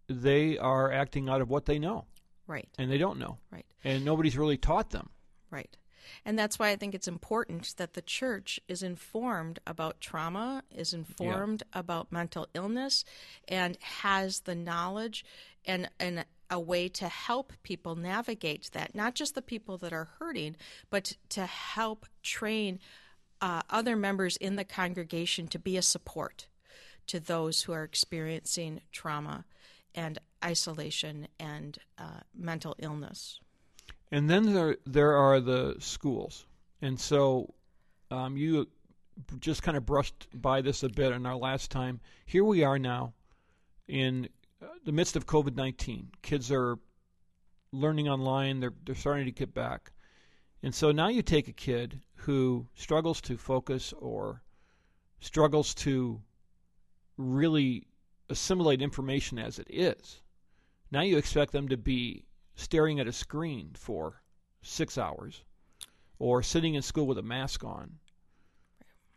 they 0.07 0.57
are 0.57 0.91
acting 0.91 1.29
out 1.29 1.41
of 1.41 1.50
what 1.50 1.65
they 1.65 1.79
know 1.79 2.05
right 2.47 2.67
and 2.77 2.91
they 2.91 2.97
don't 2.97 3.17
know. 3.17 3.38
right 3.51 3.65
And 3.83 4.03
nobody's 4.03 4.38
really 4.38 4.57
taught 4.57 4.89
them. 4.89 5.09
Right. 5.50 5.77
And 6.25 6.38
that's 6.38 6.59
why 6.59 6.69
I 6.69 6.75
think 6.75 6.93
it's 6.93 7.07
important 7.07 7.75
that 7.77 7.93
the 7.93 8.01
church 8.01 8.59
is 8.67 8.83
informed 8.83 9.59
about 9.65 10.01
trauma, 10.01 10.63
is 10.69 10.93
informed 10.93 11.63
about 11.71 12.12
mental 12.12 12.47
illness, 12.53 13.05
and 13.47 13.77
has 13.79 14.41
the 14.41 14.55
knowledge 14.55 15.23
and, 15.65 15.89
and 16.00 16.25
a 16.53 16.60
way 16.60 16.88
to 16.88 17.07
help 17.07 17.51
people 17.63 17.95
navigate 17.95 18.69
that, 18.74 18.93
not 18.93 19.15
just 19.15 19.33
the 19.33 19.41
people 19.41 19.75
that 19.79 19.91
are 19.91 20.10
hurting, 20.19 20.55
but 20.91 21.17
to 21.29 21.48
help 21.48 22.05
train 22.22 22.79
uh, 23.41 23.63
other 23.72 23.95
members 23.95 24.38
in 24.38 24.55
the 24.55 24.63
congregation 24.63 25.48
to 25.48 25.57
be 25.57 25.75
a 25.77 25.81
support 25.81 26.48
to 27.07 27.19
those 27.19 27.63
who 27.63 27.74
are 27.74 27.83
experiencing 27.83 28.81
trauma 28.91 29.45
and 29.95 30.19
isolation 30.45 31.27
and 31.39 31.79
uh, 31.98 32.22
mental 32.36 32.75
illness. 32.77 33.39
And 34.12 34.29
then 34.29 34.53
there 34.53 34.77
there 34.86 35.13
are 35.13 35.39
the 35.39 35.75
schools, 35.79 36.45
and 36.83 37.00
so 37.00 37.51
um, 38.12 38.38
you 38.38 38.67
just 39.39 39.63
kind 39.63 39.75
of 39.75 39.88
brushed 39.88 40.27
by 40.39 40.62
this 40.62 40.83
a 40.83 40.89
bit 40.89 41.12
in 41.13 41.25
our 41.25 41.36
last 41.36 41.72
time. 41.72 42.00
Here 42.27 42.43
we 42.43 42.63
are 42.63 42.77
now, 42.77 43.13
in 43.88 44.29
Uh, 44.63 44.67
the 44.86 44.91
midst 44.91 45.15
of 45.15 45.25
COVID 45.25 45.55
nineteen. 45.55 46.10
Kids 46.22 46.51
are 46.51 46.77
learning 47.72 48.08
online. 48.08 48.60
They're 48.60 48.74
they're 48.86 48.96
starting 48.96 49.25
to 49.25 49.32
get 49.32 49.53
back, 49.53 49.91
and 50.62 50.74
so 50.74 50.91
now 50.91 51.10
you 51.10 51.22
take 51.22 51.48
a 51.48 51.53
kid 51.53 52.00
who 52.15 52.67
struggles 52.75 53.20
to 53.22 53.38
focus 53.38 53.93
or 53.98 54.41
struggles 55.20 55.74
to 55.74 56.22
really 57.17 57.88
assimilate 58.29 58.82
information 58.82 59.38
as 59.38 59.60
it 59.60 59.67
is. 59.70 60.22
Now 60.91 61.01
you 61.01 61.17
expect 61.17 61.51
them 61.51 61.67
to 61.67 61.77
be 61.77 62.25
staring 62.55 63.00
at 63.00 63.08
a 63.08 63.12
screen 63.12 63.72
for 63.74 64.22
six 64.62 64.98
hours 64.98 65.43
or 66.20 66.41
sitting 66.41 66.75
in 66.75 66.82
school 66.82 67.08
with 67.08 67.17
a 67.17 67.24
mask 67.24 67.63
on. 67.63 67.98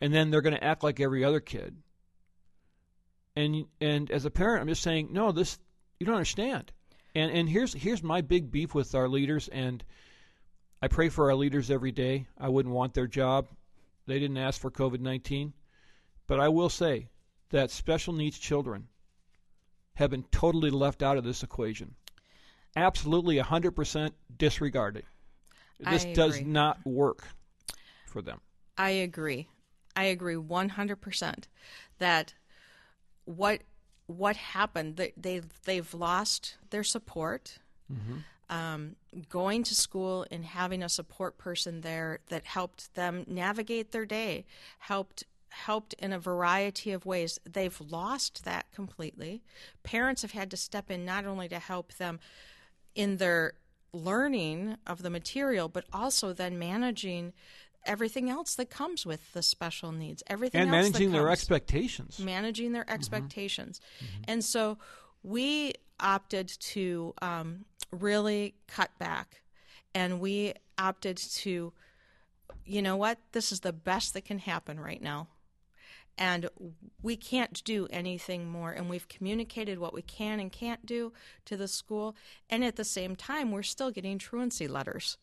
And 0.00 0.12
then 0.12 0.31
they're 0.31 0.43
going 0.43 0.57
to 0.57 0.65
act 0.65 0.83
like 0.83 1.00
every 1.00 1.25
other 1.25 1.41
kid. 1.41 1.76
And 3.37 3.66
and 3.81 4.11
as 4.11 4.25
a 4.25 4.31
parent, 4.31 4.62
I'm 4.62 4.69
just 4.69 4.83
saying, 4.83 5.11
no, 5.12 5.31
this 5.31 5.59
you 6.00 6.07
don't 6.07 6.16
understand. 6.16 6.73
And 7.14 7.31
and 7.31 7.49
here's 7.49 7.75
here's 7.75 8.02
my 8.02 8.23
big 8.23 8.50
beef 8.50 8.75
with 8.75 8.95
our 8.95 9.09
leaders 9.09 9.49
and 9.49 9.85
I 10.83 10.88
pray 10.88 11.09
for 11.09 11.31
our 11.31 11.37
leaders 11.37 11.71
every 11.71 11.93
day. 11.93 12.26
I 12.38 12.49
wouldn't 12.49 12.75
want 12.75 12.95
their 12.95 13.07
job. 13.07 13.49
They 14.07 14.19
didn't 14.19 14.37
ask 14.37 14.61
for 14.61 14.71
COVID-19. 14.71 15.52
But 16.26 16.40
I 16.40 16.49
will 16.49 16.69
say 16.69 17.09
that 17.50 17.71
special 17.71 18.12
needs 18.12 18.38
children 18.38 18.88
have 19.95 20.11
been 20.11 20.25
totally 20.25 20.71
left 20.71 21.02
out 21.02 21.16
of 21.16 21.25
this 21.25 21.43
equation. 21.43 21.95
Absolutely 22.76 23.37
100% 23.37 24.11
disregarded. 24.37 25.05
This 25.81 26.05
does 26.05 26.43
not 26.43 26.78
work 26.85 27.26
for 28.07 28.21
them. 28.21 28.40
I 28.76 28.90
agree. 28.90 29.49
I 29.95 30.05
agree 30.05 30.35
100% 30.35 31.45
that 31.99 32.35
what 33.26 33.61
what 34.06 34.37
happened 34.37 34.97
they 34.97 35.12
they've, 35.16 35.47
they've 35.64 35.92
lost 35.95 36.56
their 36.71 36.85
support. 36.85 37.59
Um, 38.49 38.95
going 39.28 39.64
to 39.64 39.75
school 39.75 40.25
and 40.30 40.45
having 40.45 40.85
a 40.85 40.88
support 40.88 41.37
person 41.37 41.80
there 41.80 42.21
that 42.28 42.45
helped 42.45 42.95
them 42.95 43.25
navigate 43.26 43.90
their 43.90 44.06
day, 44.06 44.45
helped 44.78 45.25
helped 45.49 45.95
in 45.95 46.12
a 46.12 46.18
variety 46.18 46.92
of 46.92 47.06
ways. 47.06 47.40
They've 47.45 47.80
lost 47.80 48.45
that 48.45 48.71
completely. 48.73 49.42
Parents 49.83 50.23
have 50.23 50.33
had 50.33 50.50
to 50.52 50.56
step 50.56 50.90
in 50.90 51.04
not 51.04 51.26
only 51.26 51.49
to 51.49 51.59
help 51.59 51.95
them 51.95 52.21
in 52.95 53.16
their 53.16 53.54
learning 53.92 54.76
of 54.87 55.02
the 55.02 55.11
material, 55.11 55.68
but 55.68 55.85
also 55.92 56.33
then 56.33 56.59
managing 56.59 57.33
everything 57.87 58.28
else 58.28 58.55
that 58.57 58.71
comes 58.71 59.07
with 59.07 59.33
the 59.33 59.43
special 59.43 59.93
needs. 59.93 60.23
Everything 60.26 60.61
And 60.62 60.71
managing 60.71 61.12
their 61.12 61.28
expectations. 61.31 62.19
managing 62.19 62.73
their 62.73 62.88
expectations. 62.90 63.81
And 64.28 64.45
so 64.45 64.78
we 65.23 65.75
opted 65.99 66.49
to 66.49 67.14
um, 67.23 67.64
really 67.90 68.55
cut 68.69 68.90
back 68.99 69.43
and 69.95 70.21
we 70.21 70.52
opted 70.78 71.16
to, 71.16 71.73
you 72.64 72.83
know 72.83 72.97
what, 72.97 73.19
this 73.33 73.50
is 73.50 73.61
the 73.61 73.73
best 73.73 74.12
that 74.14 74.25
can 74.25 74.38
happen 74.38 74.78
right 74.78 75.00
now. 75.02 75.28
And 76.19 76.49
we 77.02 77.16
can't 77.16 77.62
do 77.64 77.87
anything 77.90 78.49
more. 78.49 78.73
And 78.73 78.88
we've 78.88 79.07
communicated 79.09 79.78
what 79.78 79.93
we 79.93 80.00
can 80.00 80.40
and 80.40 80.50
can't 80.50 80.85
do 80.87 81.12
to 81.45 81.59
the 81.59 81.69
school. 81.69 82.16
And 82.49 82.64
at 82.64 82.76
the 82.76 82.85
same 82.85 83.16
time, 83.16 83.50
we're 83.52 83.62
still 83.62 83.90
getting 83.90 84.19
truancy 84.19 84.66
letters. 84.66 85.19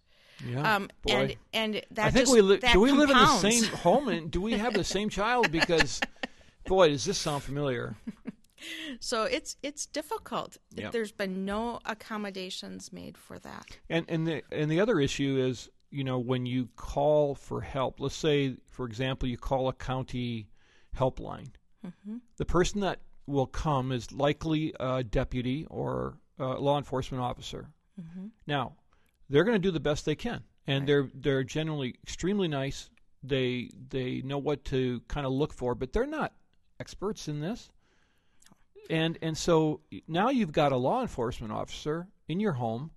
Yeah. 0.47 0.75
Um, 0.75 0.89
boy. 1.03 1.13
and 1.13 1.35
and 1.53 1.81
that 1.91 2.07
I 2.07 2.11
think 2.11 2.23
just 2.23 2.33
we 2.33 2.41
li- 2.41 2.59
do 2.71 2.79
we 2.81 2.91
live 2.91 3.09
in 3.09 3.17
the 3.17 3.37
same 3.39 3.63
home 3.65 4.07
and 4.09 4.29
do 4.31 4.41
we 4.41 4.53
have 4.53 4.73
the 4.73 4.83
same 4.83 5.09
child 5.09 5.51
because 5.51 6.01
boy 6.65 6.89
does 6.89 7.05
this 7.05 7.17
sound 7.17 7.43
familiar. 7.43 7.95
So 8.99 9.23
it's 9.23 9.57
it's 9.61 9.85
difficult. 9.85 10.57
Yeah. 10.73 10.89
There's 10.89 11.11
been 11.11 11.45
no 11.45 11.79
accommodations 11.85 12.93
made 12.93 13.17
for 13.17 13.39
that. 13.39 13.65
And 13.89 14.05
and 14.09 14.25
the 14.27 14.43
and 14.51 14.71
the 14.71 14.79
other 14.79 14.99
issue 14.99 15.37
is, 15.37 15.69
you 15.91 16.03
know, 16.03 16.19
when 16.19 16.45
you 16.45 16.69
call 16.75 17.35
for 17.35 17.61
help, 17.61 17.99
let's 17.99 18.15
say, 18.15 18.55
for 18.65 18.85
example, 18.85 19.27
you 19.27 19.37
call 19.37 19.67
a 19.67 19.73
county 19.73 20.47
helpline. 20.97 21.49
The 22.37 22.45
person 22.45 22.79
that 22.81 22.99
will 23.27 23.45
come 23.47 23.91
is 23.91 24.09
likely 24.13 24.73
a 24.79 25.03
deputy 25.03 25.65
or 25.69 26.17
a 26.39 26.45
law 26.53 26.77
enforcement 26.77 27.21
officer. 27.21 27.67
Now, 28.47 28.75
they're 29.33 29.43
going 29.43 29.55
to 29.55 29.67
do 29.67 29.71
the 29.71 29.79
best 29.79 30.05
they 30.05 30.15
can, 30.15 30.43
and 30.67 30.87
they're 30.87 31.09
they're 31.15 31.43
generally 31.43 31.95
extremely 32.03 32.47
nice. 32.47 32.91
They 33.23 33.71
they 33.89 34.21
know 34.21 34.37
what 34.37 34.63
to 34.65 35.01
kind 35.07 35.25
of 35.25 35.31
look 35.33 35.51
for, 35.51 35.73
but 35.73 35.91
they're 35.91 36.05
not 36.05 36.33
experts 36.79 37.27
in 37.27 37.41
this. 37.41 37.71
And 38.91 39.17
and 39.23 39.35
so 39.35 39.81
now 40.07 40.29
you've 40.29 40.51
got 40.51 40.71
a 40.71 40.77
law 40.77 41.01
enforcement 41.01 41.51
officer 41.51 42.07
in 42.27 42.39
your 42.39 42.53
home 42.53 42.91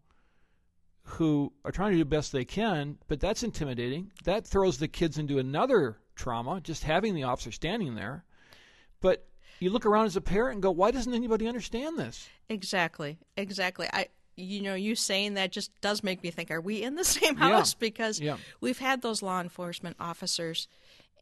who 1.04 1.54
are 1.64 1.72
trying 1.72 1.92
to 1.92 1.96
do 1.96 2.04
the 2.04 2.10
best 2.10 2.32
they 2.32 2.44
can, 2.44 2.98
but 3.08 3.18
that's 3.18 3.42
intimidating. 3.42 4.12
That 4.24 4.46
throws 4.46 4.76
the 4.76 4.88
kids 4.88 5.16
into 5.16 5.38
another 5.38 5.96
trauma, 6.16 6.60
just 6.60 6.82
having 6.82 7.14
the 7.14 7.22
officer 7.22 7.50
standing 7.50 7.94
there. 7.94 8.24
But 9.00 9.26
you 9.58 9.70
look 9.70 9.86
around 9.86 10.04
as 10.04 10.16
a 10.16 10.20
parent 10.20 10.54
and 10.54 10.62
go, 10.62 10.70
why 10.70 10.90
doesn't 10.90 11.14
anybody 11.14 11.48
understand 11.48 11.98
this? 11.98 12.28
Exactly. 12.50 13.18
Exactly. 13.38 13.88
I 13.90 14.08
you 14.36 14.60
know, 14.62 14.74
you 14.74 14.94
saying 14.94 15.34
that 15.34 15.50
just 15.50 15.70
does 15.80 16.02
make 16.02 16.22
me 16.22 16.30
think, 16.30 16.50
are 16.50 16.60
we 16.60 16.82
in 16.82 16.94
the 16.94 17.04
same 17.18 17.36
Yeah. 17.36 17.56
house? 17.56 17.74
Because 17.74 18.20
Yeah. 18.20 18.36
we've 18.60 18.78
had 18.78 19.02
those 19.02 19.22
law 19.22 19.40
enforcement 19.40 19.96
officers 19.98 20.68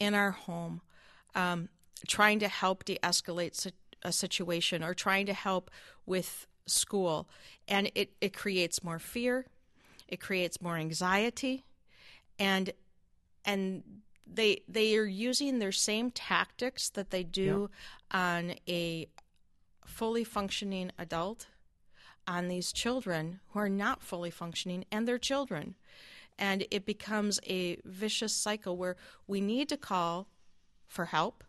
in 0.00 0.14
our 0.14 0.32
home 0.32 0.80
um, 1.34 1.68
trying 2.06 2.38
to 2.40 2.48
help 2.48 2.84
de 2.84 2.98
escalate 3.02 3.72
a 4.02 4.12
situation 4.12 4.82
or 4.82 4.94
trying 4.94 5.26
to 5.26 5.32
help 5.32 5.70
with 6.06 6.46
school. 6.66 7.28
And 7.68 7.90
it, 7.94 8.12
it 8.20 8.34
creates 8.36 8.82
more 8.84 8.98
fear, 8.98 9.46
it 10.08 10.20
creates 10.20 10.60
more 10.60 10.76
anxiety, 10.76 11.64
and 12.38 12.70
and 13.44 13.82
they 14.26 14.62
they 14.68 14.96
are 14.96 15.04
using 15.04 15.58
their 15.58 15.72
same 15.72 16.10
tactics 16.10 16.88
that 16.90 17.10
they 17.10 17.22
do 17.22 17.70
on 18.10 18.54
a 18.68 19.06
fully 19.86 20.24
functioning 20.24 20.90
adult 20.98 21.46
on 22.26 22.48
these 22.48 22.72
children 22.72 23.40
who 23.50 23.58
are 23.58 23.68
not 23.68 24.02
fully 24.02 24.30
functioning 24.30 24.84
and 24.90 25.06
their 25.06 25.18
children. 25.18 25.74
And 26.38 26.66
it 26.70 26.84
becomes 26.84 27.38
a 27.46 27.78
vicious 27.84 28.34
cycle 28.34 28.76
where 28.76 28.96
we 29.26 29.40
need 29.40 29.68
to 29.68 29.76
call 29.76 30.28
for 30.86 31.06
help. 31.06 31.44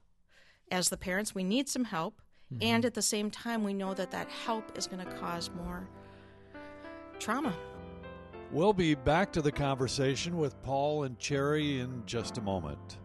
As 0.71 0.89
the 0.89 0.97
parents, 0.97 1.33
we 1.33 1.43
need 1.43 1.69
some 1.69 1.85
help. 1.85 2.21
Mm-hmm. 2.53 2.63
And 2.63 2.85
at 2.85 2.93
the 2.93 3.01
same 3.01 3.31
time, 3.31 3.63
we 3.63 3.73
know 3.73 3.93
that 3.93 4.11
that 4.11 4.29
help 4.29 4.77
is 4.77 4.87
going 4.87 5.03
to 5.05 5.11
cause 5.13 5.49
more 5.55 5.87
trauma. 7.19 7.55
We'll 8.51 8.73
be 8.73 8.93
back 8.93 9.31
to 9.33 9.41
the 9.41 9.51
conversation 9.51 10.37
with 10.37 10.61
Paul 10.61 11.03
and 11.03 11.17
Cherry 11.17 11.79
in 11.79 12.03
just 12.05 12.37
a 12.37 12.41
moment. 12.41 12.99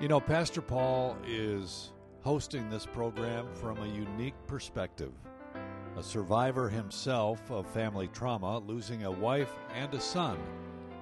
You 0.00 0.08
know, 0.08 0.20
Pastor 0.20 0.62
Paul 0.62 1.16
is 1.26 1.92
hosting 2.22 2.70
this 2.70 2.86
program 2.86 3.46
from 3.54 3.78
a 3.78 3.86
unique 3.86 4.34
perspective. 4.46 5.12
A 5.96 6.02
survivor 6.02 6.68
himself 6.68 7.48
of 7.52 7.68
family 7.68 8.08
trauma, 8.08 8.58
losing 8.58 9.04
a 9.04 9.10
wife 9.10 9.54
and 9.72 9.94
a 9.94 10.00
son. 10.00 10.36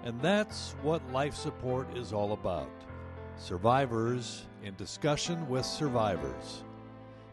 And 0.05 0.21
that's 0.21 0.77
what 0.83 1.01
life 1.13 1.35
support 1.35 1.97
is 1.97 2.13
all 2.13 2.35
about. 2.35 2.71
Survivors 3.39 4.45
in 4.63 4.75
discussion 4.75 5.49
with 5.49 5.65
survivors. 5.65 6.65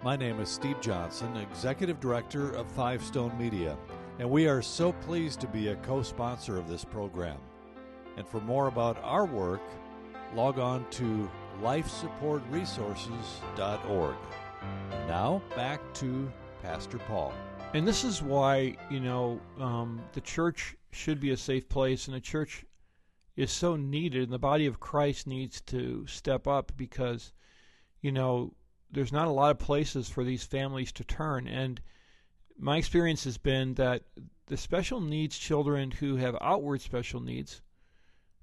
My 0.03 0.15
name 0.15 0.39
is 0.39 0.47
Steve 0.47 0.79
Johnson, 0.79 1.35
Executive 1.35 1.99
Director 1.99 2.51
of 2.51 2.71
Five 2.71 3.03
Stone 3.03 3.37
Media, 3.37 3.77
and 4.19 4.29
we 4.29 4.47
are 4.47 4.61
so 4.61 4.93
pleased 4.93 5.41
to 5.41 5.47
be 5.47 5.67
a 5.67 5.75
co 5.77 6.01
sponsor 6.01 6.57
of 6.57 6.69
this 6.69 6.85
program. 6.85 7.39
And 8.15 8.25
for 8.25 8.39
more 8.39 8.67
about 8.67 9.03
our 9.03 9.25
work, 9.25 9.63
log 10.33 10.59
on 10.59 10.89
to 10.91 11.29
lifesupportresources.org. 11.61 14.15
Now, 15.07 15.41
back 15.55 15.81
to 15.95 16.31
Pastor 16.61 16.97
Paul. 16.99 17.33
And 17.73 17.87
this 17.87 18.03
is 18.03 18.21
why, 18.21 18.77
you 18.89 18.99
know, 18.99 19.39
um, 19.59 20.01
the 20.13 20.21
church 20.21 20.75
should 20.91 21.19
be 21.19 21.31
a 21.31 21.37
safe 21.37 21.69
place, 21.69 22.07
and 22.07 22.15
the 22.15 22.21
church 22.21 22.65
is 23.35 23.51
so 23.51 23.75
needed, 23.75 24.23
and 24.23 24.33
the 24.33 24.39
body 24.39 24.65
of 24.65 24.79
Christ 24.79 25.27
needs 25.27 25.61
to 25.61 26.05
step 26.07 26.47
up 26.47 26.71
because, 26.75 27.31
you 28.01 28.11
know, 28.11 28.53
there's 28.91 29.11
not 29.11 29.27
a 29.27 29.31
lot 29.31 29.51
of 29.51 29.59
places 29.59 30.09
for 30.09 30.23
these 30.23 30.43
families 30.43 30.91
to 30.93 31.03
turn. 31.03 31.47
And 31.47 31.79
my 32.57 32.77
experience 32.77 33.23
has 33.23 33.37
been 33.37 33.75
that 33.75 34.03
the 34.47 34.57
special 34.57 34.99
needs 34.99 35.37
children 35.37 35.91
who 35.91 36.15
have 36.15 36.35
outward 36.41 36.81
special 36.81 37.19
needs, 37.19 37.61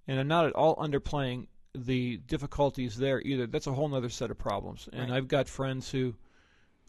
and 0.07 0.21
I'm 0.21 0.29
not 0.29 0.47
at 0.47 0.53
all 0.53 0.77
underplaying 0.77 1.49
the 1.75 2.19
difficulties 2.19 2.97
there 2.97 3.21
either. 3.21 3.47
That's 3.47 3.67
a 3.67 3.73
whole 3.73 3.93
other 3.95 4.09
set 4.09 4.31
of 4.31 4.39
problems. 4.39 4.89
And 4.93 5.11
Right. 5.11 5.17
I've 5.17 5.29
got 5.29 5.49
friends 5.49 5.91
who 5.91 6.15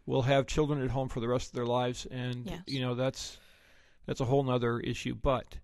will 0.07 0.23
have 0.23 0.47
children 0.47 0.81
at 0.81 0.89
home 0.89 1.09
for 1.09 1.19
the 1.19 1.27
rest 1.27 1.49
of 1.49 1.53
their 1.53 1.65
lives, 1.67 2.07
and 2.09 2.47
Yes. 2.47 2.61
you 2.65 2.81
know 2.81 2.95
that's 2.95 3.37
that's 4.07 4.21
a 4.21 4.25
whole 4.25 4.49
other 4.49 4.79
issue. 4.79 5.13
But 5.13 5.59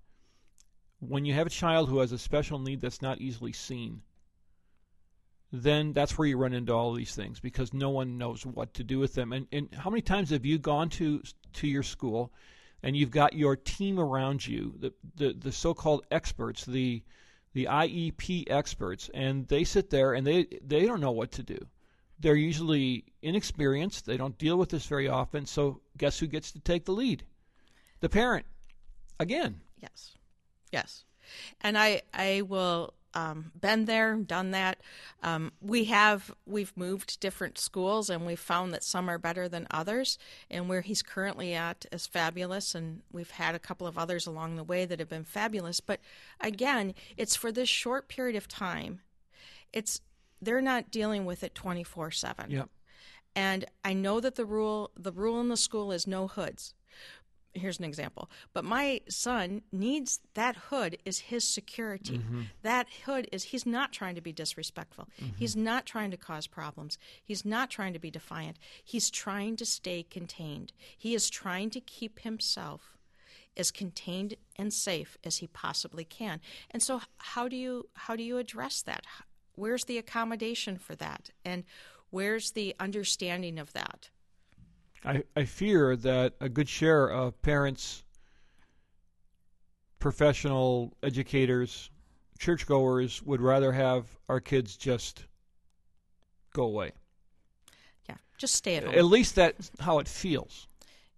when 0.99 1.25
you 1.25 1.33
have 1.33 1.47
a 1.47 1.49
child 1.49 1.89
who 1.89 1.99
has 1.99 2.11
a 2.11 2.19
special 2.19 2.59
need 2.59 2.81
that's 2.81 3.01
not 3.01 3.19
easily 3.19 3.53
seen, 3.53 4.01
then 5.51 5.93
that's 5.93 6.17
where 6.17 6.27
you 6.27 6.37
run 6.37 6.53
into 6.53 6.73
all 6.73 6.93
these 6.93 7.15
things 7.15 7.39
because 7.39 7.73
no 7.73 7.89
one 7.89 8.17
knows 8.17 8.45
what 8.45 8.73
to 8.73 8.83
do 8.83 8.99
with 8.99 9.13
them. 9.13 9.31
And, 9.33 9.47
and 9.51 9.73
how 9.73 9.89
many 9.89 10.01
times 10.01 10.29
have 10.31 10.45
you 10.45 10.57
gone 10.59 10.89
to 10.91 11.21
to 11.53 11.67
your 11.67 11.83
school 11.83 12.31
and 12.81 12.97
you've 12.97 13.11
got 13.11 13.33
your 13.33 13.55
team 13.55 13.97
around 13.97 14.45
you, 14.45 14.75
the 14.77 14.93
the, 15.15 15.33
the 15.33 15.51
so-called 15.51 16.05
experts, 16.11 16.65
the 16.65 17.01
the 17.53 17.65
IEP 17.65 18.45
experts, 18.49 19.09
and 19.13 19.47
they 19.47 19.63
sit 19.63 19.89
there 19.89 20.13
and 20.13 20.27
they 20.27 20.47
they 20.65 20.85
don't 20.85 20.99
know 20.99 21.11
what 21.11 21.31
to 21.33 21.43
do. 21.43 21.59
They're 22.23 22.35
usually 22.35 23.03
inexperienced. 23.21 24.05
They 24.05 24.17
don't 24.17 24.37
deal 24.37 24.57
with 24.57 24.69
this 24.69 24.85
very 24.85 25.09
often. 25.09 25.45
So 25.45 25.81
guess 25.97 26.17
who 26.17 26.25
gets 26.25 26.53
to 26.53 26.59
take 26.59 26.85
the 26.85 26.93
lead? 26.93 27.23
The 27.99 28.09
parent. 28.09 28.45
Again. 29.19 29.59
Yes, 29.81 30.15
yes, 30.71 31.03
and 31.61 31.77
I 31.77 32.01
I 32.13 32.41
will 32.41 32.93
um, 33.13 33.51
been 33.59 33.85
there, 33.85 34.15
done 34.15 34.51
that. 34.51 34.79
Um, 35.21 35.51
we 35.61 35.85
have 35.85 36.33
we've 36.45 36.75
moved 36.75 37.19
different 37.19 37.57
schools, 37.57 38.09
and 38.09 38.25
we've 38.25 38.39
found 38.39 38.73
that 38.73 38.83
some 38.83 39.09
are 39.09 39.17
better 39.17 39.47
than 39.49 39.67
others. 39.69 40.17
And 40.49 40.69
where 40.69 40.81
he's 40.81 41.01
currently 41.01 41.53
at 41.53 41.85
is 41.91 42.07
fabulous, 42.07 42.73
and 42.73 43.01
we've 43.11 43.31
had 43.31 43.53
a 43.53 43.59
couple 43.59 43.85
of 43.85 43.97
others 43.97 44.25
along 44.25 44.55
the 44.55 44.63
way 44.63 44.85
that 44.85 44.99
have 44.99 45.09
been 45.09 45.25
fabulous. 45.25 45.81
But 45.81 45.99
again, 46.39 46.93
it's 47.17 47.35
for 47.35 47.51
this 47.51 47.69
short 47.69 48.07
period 48.07 48.35
of 48.37 48.47
time. 48.47 49.01
It's 49.71 49.99
they're 50.43 50.61
not 50.61 50.91
dealing 50.91 51.25
with 51.25 51.43
it 51.43 51.55
twenty 51.55 51.83
four 51.83 52.11
seven. 52.11 52.51
Yep. 52.51 52.69
And 53.35 53.65
I 53.83 53.93
know 53.93 54.19
that 54.19 54.35
the 54.35 54.45
rule 54.45 54.91
the 54.95 55.11
rule 55.11 55.39
in 55.39 55.49
the 55.49 55.57
school 55.57 55.91
is 55.91 56.05
no 56.05 56.27
hoods. 56.27 56.73
Here's 57.55 57.77
an 57.77 57.85
example. 57.85 58.31
But 58.51 58.65
my 58.65 59.01
son 59.07 59.61
needs 59.71 60.19
that 60.33 60.55
hood 60.55 60.97
is 61.05 61.19
his 61.19 61.47
security. 61.47 62.17
Mm-hmm. 62.17 62.41
That 62.63 62.87
hood 63.05 63.29
is 63.31 63.43
he's 63.43 63.65
not 63.65 63.91
trying 63.91 64.15
to 64.15 64.21
be 64.21 64.33
disrespectful. 64.33 65.07
Mm-hmm. 65.21 65.35
He's 65.37 65.55
not 65.55 65.85
trying 65.85 66.09
to 66.09 66.17
cause 66.17 66.47
problems. 66.47 66.97
He's 67.23 67.45
not 67.45 67.69
trying 67.69 67.93
to 67.93 67.99
be 67.99 68.09
defiant. 68.09 68.57
He's 68.83 69.11
trying 69.11 69.55
to 69.57 69.65
stay 69.67 70.01
contained. 70.01 70.73
He 70.97 71.13
is 71.13 71.29
trying 71.29 71.69
to 71.71 71.79
keep 71.79 72.21
himself 72.21 72.97
as 73.55 73.69
contained 73.69 74.35
and 74.55 74.73
safe 74.73 75.15
as 75.23 75.37
he 75.37 75.45
possibly 75.45 76.03
can. 76.03 76.41
And 76.71 76.81
so 76.81 77.01
how 77.17 77.47
do 77.47 77.55
you 77.55 77.87
how 77.93 78.15
do 78.15 78.23
you 78.23 78.39
address 78.39 78.81
that? 78.81 79.05
Where's 79.55 79.85
the 79.85 79.97
accommodation 79.97 80.77
for 80.77 80.95
that? 80.95 81.29
And 81.45 81.63
where's 82.09 82.51
the 82.51 82.75
understanding 82.79 83.59
of 83.59 83.73
that? 83.73 84.09
I, 85.05 85.23
I 85.35 85.45
fear 85.45 85.95
that 85.97 86.33
a 86.39 86.49
good 86.49 86.69
share 86.69 87.09
of 87.09 87.41
parents, 87.41 88.03
professional 89.99 90.93
educators, 91.03 91.89
churchgoers 92.39 93.21
would 93.23 93.41
rather 93.41 93.71
have 93.71 94.05
our 94.29 94.39
kids 94.39 94.77
just 94.77 95.25
go 96.53 96.63
away. 96.63 96.91
Yeah, 98.09 98.15
just 98.37 98.55
stay 98.55 98.77
at 98.77 98.83
home. 98.83 98.95
At 98.95 99.05
least 99.05 99.35
that's 99.35 99.71
how 99.79 99.99
it 99.99 100.07
feels. 100.07 100.67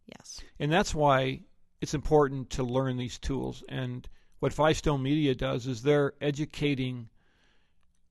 yes. 0.05 0.41
And 0.59 0.71
that's 0.71 0.93
why 0.95 1.41
it's 1.81 1.93
important 1.93 2.49
to 2.51 2.63
learn 2.63 2.97
these 2.97 3.19
tools. 3.19 3.63
And 3.69 4.07
what 4.39 4.53
Five 4.53 4.77
Stone 4.77 5.03
Media 5.03 5.35
does 5.35 5.67
is 5.67 5.81
they're 5.83 6.13
educating 6.21 7.09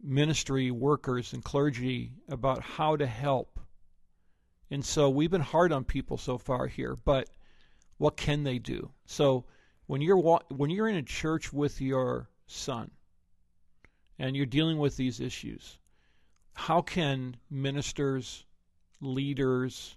ministry 0.05 0.71
workers 0.71 1.33
and 1.33 1.43
clergy 1.43 2.13
about 2.29 2.61
how 2.61 2.95
to 2.95 3.07
help. 3.07 3.59
And 4.71 4.85
so 4.85 5.09
we've 5.09 5.31
been 5.31 5.41
hard 5.41 5.73
on 5.73 5.85
people 5.85 6.19
so 6.19 6.37
far 6.37 6.67
here, 6.67 6.95
but 6.95 7.31
what 7.97 8.17
can 8.17 8.45
they 8.45 8.59
do? 8.59 8.91
So 9.07 9.47
when 9.87 10.03
you're 10.03 10.19
when 10.49 10.71
you're 10.71 10.89
in 10.89 10.97
a 10.97 11.03
church 11.03 11.53
with 11.53 11.81
your 11.81 12.29
son 12.47 12.91
and 14.19 14.37
you're 14.37 14.47
dealing 14.47 14.79
with 14.79 14.97
these 14.97 15.21
issues, 15.21 15.79
how 16.55 16.83
can 16.83 17.37
ministers, 17.51 18.45
leaders, 19.01 19.97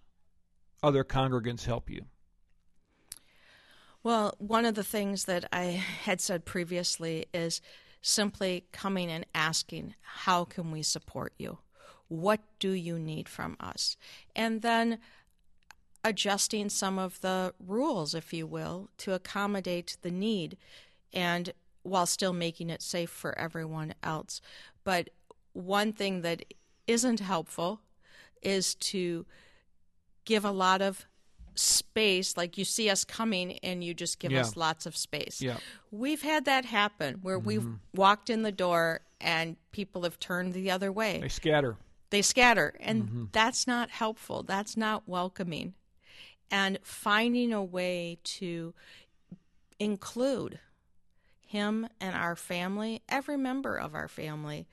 other 0.81 1.03
congregants 1.03 1.65
help 1.65 1.89
you? 1.89 2.05
Well, 4.03 4.35
one 4.37 4.65
of 4.65 4.75
the 4.75 4.83
things 4.83 5.25
that 5.25 5.45
I 5.51 5.83
had 6.03 6.21
said 6.21 6.45
previously 6.45 7.25
is 7.33 7.61
simply 8.01 8.65
coming 8.71 9.09
and 9.09 9.25
asking, 9.33 9.95
How 10.01 10.45
can 10.45 10.71
we 10.71 10.83
support 10.83 11.33
you? 11.37 11.59
What 12.07 12.39
do 12.59 12.71
you 12.71 12.97
need 12.97 13.27
from 13.27 13.57
us? 13.59 13.97
And 14.35 14.61
then 14.61 14.99
adjusting 16.03 16.69
some 16.69 16.97
of 16.97 17.19
the 17.21 17.53
rules, 17.59 18.13
if 18.13 18.33
you 18.33 18.47
will, 18.47 18.89
to 18.97 19.13
accommodate 19.13 19.97
the 20.01 20.11
need 20.11 20.57
and 21.13 21.51
while 21.83 22.05
still 22.05 22.33
making 22.33 22.69
it 22.69 22.81
safe 22.81 23.09
for 23.09 23.37
everyone 23.37 23.93
else. 24.03 24.41
But 24.83 25.09
one 25.53 25.91
thing 25.93 26.21
that 26.21 26.43
isn't 26.85 27.19
helpful 27.19 27.81
is 28.41 28.75
to 28.75 29.25
give 30.25 30.45
a 30.45 30.51
lot 30.51 30.81
of 30.81 31.05
space 31.57 32.37
like 32.37 32.57
you 32.57 32.63
see 32.65 32.89
us 32.89 33.03
coming 33.03 33.57
and 33.63 33.83
you 33.83 33.93
just 33.93 34.19
give 34.19 34.31
Yeah. 34.31 34.41
us 34.41 34.55
lots 34.55 34.85
of 34.85 34.95
space. 34.95 35.41
Yeah. 35.41 35.57
we've 35.91 36.21
had 36.21 36.45
that 36.45 36.65
happen 36.65 37.15
where 37.21 37.39
we've 37.39 37.65
walked 37.93 38.29
in 38.29 38.41
the 38.43 38.51
door 38.51 39.01
and 39.19 39.57
people 39.71 40.03
have 40.03 40.19
turned 40.19 40.53
the 40.53 40.69
other 40.71 40.91
way. 40.91 41.19
They 41.21 41.29
scatter. 41.29 41.75
they 42.11 42.21
scatter 42.21 42.73
and 42.79 43.29
that's 43.31 43.65
not 43.67 43.89
helpful. 43.89 44.43
That's 44.43 44.77
not 44.77 45.07
welcoming. 45.07 45.73
And 46.51 46.79
finding 46.83 47.51
a 47.53 47.63
way 47.63 48.19
to 48.23 48.73
include 49.79 50.59
him 51.41 51.87
and 52.01 52.15
our 52.15 52.35
family 52.35 53.01
every 53.07 53.37
member 53.37 53.77
of 53.77 53.95
our 53.95 54.07
family 54.07 54.67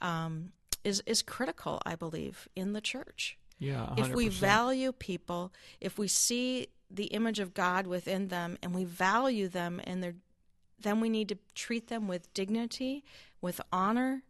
um, 0.00 0.52
is 0.82 1.02
is 1.06 1.20
critical 1.22 1.82
i 1.84 1.94
believe 1.94 2.48
in 2.56 2.72
the 2.72 2.80
church 2.80 3.36
Yeah, 3.64 3.86
100%. 3.96 3.98
if 3.98 4.14
we 4.14 4.28
value 4.28 4.92
people 4.92 5.52
if 5.80 5.98
we 5.98 6.08
see 6.08 6.68
the 6.90 7.06
image 7.06 7.40
of 7.40 7.54
god 7.54 7.86
within 7.86 8.28
them 8.28 8.58
and 8.62 8.74
we 8.74 8.84
value 8.84 9.48
them 9.48 9.80
and 9.84 10.02
their 10.02 10.14
then 10.80 11.00
we 11.00 11.08
need 11.08 11.28
to 11.30 11.38
treat 11.54 11.88
them 11.88 12.06
with 12.08 12.32
dignity 12.34 13.04
with 13.40 13.60
honor 13.72 14.22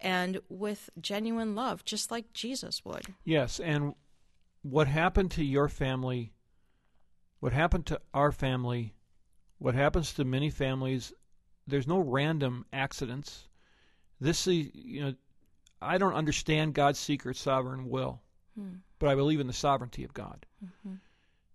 and 0.00 0.40
with 0.48 0.90
genuine 1.00 1.54
love 1.54 1.84
just 1.84 2.10
like 2.10 2.32
jesus 2.32 2.84
would 2.84 3.06
Yes, 3.24 3.58
and 3.60 3.94
what 4.64 4.86
happened 4.88 5.30
to 5.32 5.44
your 5.44 5.68
family, 5.68 6.32
what 7.40 7.52
happened 7.52 7.84
to 7.86 8.00
our 8.14 8.32
family, 8.32 8.94
what 9.58 9.74
happens 9.74 10.12
to 10.14 10.24
many 10.24 10.48
families, 10.50 11.12
there's 11.66 11.86
no 11.86 11.98
random 11.98 12.64
accidents. 12.72 13.46
This 14.20 14.46
is, 14.46 14.70
you 14.74 15.02
know, 15.02 15.14
I 15.82 15.98
don't 15.98 16.14
understand 16.14 16.72
God's 16.74 16.98
secret 16.98 17.36
sovereign 17.36 17.90
will, 17.90 18.22
Hmm. 18.58 18.76
but 18.98 19.08
I 19.08 19.14
believe 19.16 19.40
in 19.40 19.48
the 19.48 19.52
sovereignty 19.52 20.04
of 20.04 20.14
God. 20.14 20.46
Mm-hmm. 20.64 20.94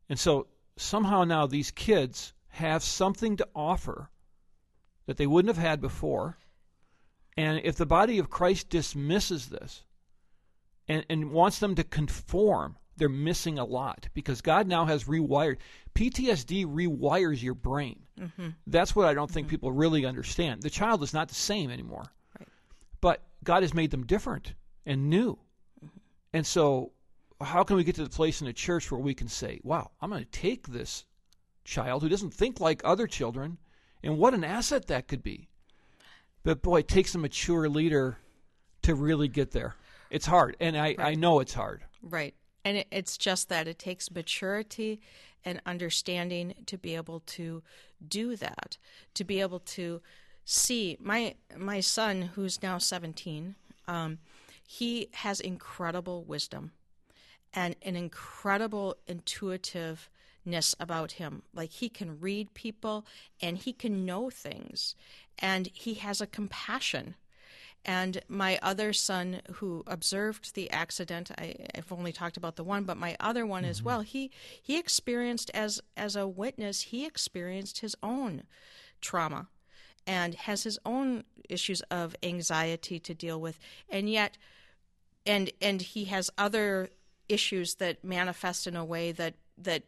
And 0.09 0.19
so 0.19 0.47
somehow 0.75 1.23
now 1.23 1.47
these 1.47 1.71
kids 1.71 2.33
have 2.49 2.83
something 2.83 3.38
to 3.38 3.47
offer 3.55 4.09
that 5.05 5.17
they 5.17 5.27
wouldn't 5.27 5.55
have 5.55 5.63
had 5.63 5.79
before. 5.79 6.38
And 7.38 7.62
if 7.63 7.75
the 7.75 7.85
body 7.85 8.19
of 8.19 8.29
Christ 8.29 8.69
dismisses 8.69 9.47
this, 9.47 9.83
and, 10.89 11.05
and 11.09 11.31
wants 11.31 11.59
them 11.59 11.75
to 11.75 11.83
conform, 11.83 12.75
they're 12.97 13.07
missing 13.07 13.59
a 13.59 13.63
lot 13.63 14.09
because 14.13 14.41
God 14.41 14.67
now 14.67 14.85
has 14.85 15.05
rewired. 15.05 15.57
PTSD 15.95 16.65
rewires 16.65 17.41
your 17.41 17.53
brain. 17.53 18.01
Mm-hmm. 18.19 18.49
That's 18.67 18.95
what 18.95 19.07
I 19.07 19.13
don't 19.13 19.31
think 19.31 19.47
mm-hmm. 19.47 19.51
people 19.51 19.71
really 19.71 20.05
understand. 20.05 20.63
The 20.63 20.69
child 20.69 21.01
is 21.03 21.13
not 21.13 21.29
the 21.29 21.35
same 21.35 21.69
anymore. 21.69 22.05
Right. 22.38 22.49
But 22.99 23.23
God 23.43 23.63
has 23.63 23.73
made 23.73 23.91
them 23.91 24.05
different 24.05 24.53
and 24.85 25.09
new. 25.09 25.38
And 26.34 26.46
so, 26.46 26.92
how 27.42 27.63
can 27.63 27.76
we 27.76 27.84
get 27.84 27.96
to 27.96 28.04
the 28.04 28.10
place 28.10 28.42
in 28.42 28.48
the 28.48 28.54
church 28.54 28.92
where 28.92 29.00
we 29.00 29.13
can 29.13 29.28
say, 29.28 29.60
wow, 29.63 29.92
I'm 30.02 30.10
going 30.10 30.24
to 30.24 30.30
take 30.30 30.68
this 30.68 31.06
child 31.63 32.04
who 32.04 32.10
doesn't 32.10 32.34
think 32.34 32.60
like 32.60 32.82
other 32.84 33.08
children, 33.08 33.58
and 34.04 34.18
what 34.18 34.34
an 34.34 34.44
asset 34.44 34.88
that 34.88 35.08
could 35.08 35.24
be. 35.24 35.48
But 36.44 36.62
boy, 36.62 36.80
it 36.80 36.88
takes 36.88 37.15
a 37.15 37.18
mature 37.18 37.70
leader 37.70 38.18
to 38.84 38.96
really 38.96 39.28
get 39.28 39.52
there. 39.52 39.76
It's 40.10 40.26
hard, 40.26 40.58
and 40.60 40.78
I, 40.78 40.96
I 40.98 41.15
know 41.15 41.39
it's 41.39 41.54
hard. 41.54 41.84
Right. 42.02 42.34
And 42.65 42.78
it, 42.78 42.88
it's 42.92 43.18
just 43.18 43.50
that 43.50 43.68
it 43.68 43.80
takes 43.80 44.12
maturity 44.12 45.00
and 45.46 45.62
understanding 45.65 46.54
to 46.65 46.78
be 46.78 46.96
able 46.96 47.22
to 47.22 47.63
do 48.06 48.36
that, 48.36 48.78
to 49.13 49.24
be 49.24 49.42
able 49.42 49.60
to 49.60 50.02
see 50.46 50.98
my 51.00 51.36
my 51.56 51.80
son 51.80 52.24
who's 52.34 52.63
now 52.63 52.80
17 52.80 53.54
um, 53.88 54.18
he 54.71 55.10
has 55.13 55.39
incredible 55.39 56.23
wisdom 56.23 56.73
and 57.55 57.75
an 57.82 57.95
incredible 57.95 58.95
intuitiveness 59.08 60.75
about 60.79 61.13
him. 61.13 61.41
Like 61.55 61.71
he 61.71 61.89
can 61.89 62.19
read 62.19 62.53
people 62.53 63.03
and 63.41 63.58
he 63.58 63.73
can 63.73 64.05
know 64.05 64.29
things 64.29 64.93
and 65.39 65.65
he 65.73 65.95
has 65.95 66.21
a 66.21 66.27
compassion. 66.27 67.15
And 67.84 68.21
my 68.27 68.60
other 68.62 68.93
son 68.93 69.41
who 69.53 69.84
observed 69.88 70.53
the 70.53 70.69
accident, 70.69 71.32
I, 71.36 71.55
have 71.73 71.91
only 71.91 72.12
talked 72.12 72.38
about 72.38 72.55
the 72.55 72.63
one, 72.63 72.84
but 72.84 72.95
my 72.95 73.17
other 73.19 73.47
one 73.47 73.63
mm-hmm. 73.63 73.71
as 73.71 73.82
well, 73.82 74.01
he 74.01 74.29
he 74.62 74.77
experienced 74.77 75.49
as 75.55 75.82
as 75.97 76.15
a 76.15 76.27
witness, 76.27 76.82
he 76.82 77.08
experienced 77.08 77.79
his 77.79 77.95
own 78.03 78.43
trauma 79.01 79.47
and 80.05 80.36
has 80.36 80.62
his 80.62 80.77
own 80.86 81.23
issues 81.49 81.82
of 81.89 82.15
anxiety 82.21 82.99
to 82.99 83.15
deal 83.15 83.41
with. 83.41 83.58
And 83.89 84.08
yet 84.08 84.38
and 85.25 85.51
and 85.62 85.82
he 85.82 86.05
has 86.05 86.29
other 86.38 86.89
issues 87.27 87.75
that 87.75 88.03
manifest 88.03 88.67
in 88.67 88.75
a 88.75 88.86
way 88.86 89.12
that 89.12 89.36
that 89.58 89.84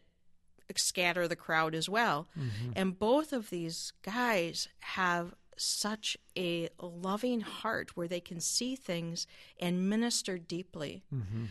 scatter 0.76 1.28
the 1.28 1.36
crowd 1.36 1.74
as 1.74 1.88
well. 1.88 2.28
Mm-hmm. 2.38 2.72
And 2.76 2.98
both 2.98 3.32
of 3.32 3.50
these 3.50 3.92
guys 4.02 4.68
have 4.80 5.34
such 5.56 6.16
a 6.36 6.68
loving 6.80 7.40
heart 7.40 7.96
where 7.96 8.08
they 8.08 8.20
can 8.20 8.40
see 8.40 8.74
things 8.74 9.26
and 9.60 9.88
minister 9.88 10.38
deeply. 10.38 11.04
Mm-hmm. 11.14 11.44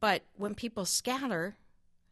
But 0.00 0.22
when 0.36 0.54
people 0.54 0.84
scatter, 0.84 1.56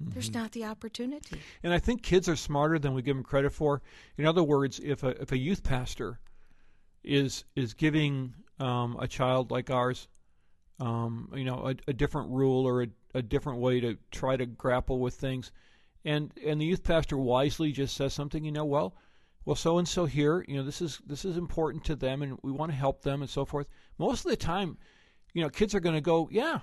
mm-hmm. 0.02 0.12
there's 0.12 0.32
not 0.32 0.52
the 0.52 0.64
opportunity. 0.64 1.40
And 1.62 1.72
I 1.72 1.78
think 1.78 2.02
kids 2.02 2.28
are 2.28 2.36
smarter 2.36 2.78
than 2.78 2.94
we 2.94 3.02
give 3.02 3.16
them 3.16 3.24
credit 3.24 3.52
for. 3.52 3.80
In 4.16 4.26
other 4.26 4.42
words, 4.42 4.80
if 4.82 5.02
a 5.02 5.20
if 5.20 5.32
a 5.32 5.38
youth 5.38 5.62
pastor 5.62 6.18
is 7.04 7.44
is 7.54 7.74
giving 7.74 8.34
um, 8.58 8.96
a 8.98 9.06
child 9.06 9.50
like 9.50 9.70
ours, 9.70 10.08
um, 10.78 11.32
you 11.34 11.44
know, 11.44 11.68
a, 11.68 11.90
a 11.90 11.92
different 11.92 12.30
rule 12.30 12.66
or 12.66 12.82
a, 12.82 12.88
a 13.14 13.22
different 13.22 13.60
way 13.60 13.80
to 13.80 13.96
try 14.10 14.36
to 14.36 14.46
grapple 14.46 14.98
with 14.98 15.14
things, 15.14 15.52
and 16.04 16.32
and 16.44 16.60
the 16.60 16.66
youth 16.66 16.82
pastor 16.82 17.16
wisely 17.16 17.72
just 17.72 17.96
says 17.96 18.12
something, 18.12 18.44
you 18.44 18.52
know, 18.52 18.64
well, 18.64 18.94
well, 19.44 19.56
so 19.56 19.78
and 19.78 19.88
so 19.88 20.04
here, 20.06 20.44
you 20.48 20.56
know, 20.56 20.64
this 20.64 20.82
is 20.82 21.00
this 21.06 21.24
is 21.24 21.36
important 21.36 21.84
to 21.84 21.96
them, 21.96 22.22
and 22.22 22.38
we 22.42 22.52
want 22.52 22.72
to 22.72 22.76
help 22.76 23.02
them, 23.02 23.22
and 23.22 23.30
so 23.30 23.44
forth. 23.44 23.68
Most 23.96 24.24
of 24.24 24.30
the 24.30 24.36
time, 24.36 24.76
you 25.32 25.42
know, 25.42 25.48
kids 25.48 25.74
are 25.74 25.80
going 25.80 25.94
to 25.94 26.00
go, 26.00 26.28
yeah, 26.30 26.60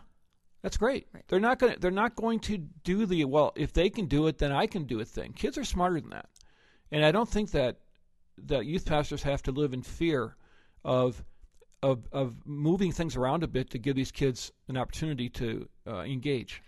that's 0.62 0.78
great. 0.78 1.08
Right. 1.14 1.24
They're 1.28 1.40
not 1.40 1.60
going 1.60 1.74
to 1.74 1.80
they're 1.80 1.92
not 1.92 2.16
going 2.16 2.40
to 2.42 2.58
do 2.58 3.06
the 3.06 3.26
well. 3.26 3.54
If 3.56 3.74
they 3.74 3.90
can 3.90 4.08
do 4.08 4.28
it, 4.28 4.38
then 4.38 4.52
I 4.52 4.68
can 4.68 4.84
do 4.84 5.00
it 5.00 5.08
thing. 5.08 5.34
Kids 5.34 5.58
are 5.58 5.64
smarter 5.64 6.00
than 6.02 6.10
that, 6.12 6.30
and 6.92 7.06
I 7.06 7.12
don't 7.12 7.30
think 7.30 7.52
that 7.52 7.78
that 8.38 8.66
youth 8.66 8.86
pastors 8.86 9.24
have 9.24 9.42
to 9.44 9.52
live 9.52 9.74
in 9.74 9.82
fear 9.82 10.36
of 10.84 11.24
of 11.84 12.08
of 12.12 12.36
moving 12.46 12.92
things 12.92 13.16
around 13.16 13.44
a 13.44 13.48
bit 13.48 13.70
to 13.72 13.78
give 13.78 13.96
these 13.96 14.12
kids 14.12 14.52
an 14.68 14.78
opportunity 14.78 15.30
to 15.30 15.68
uh, 15.86 16.00
engage. 16.00 16.64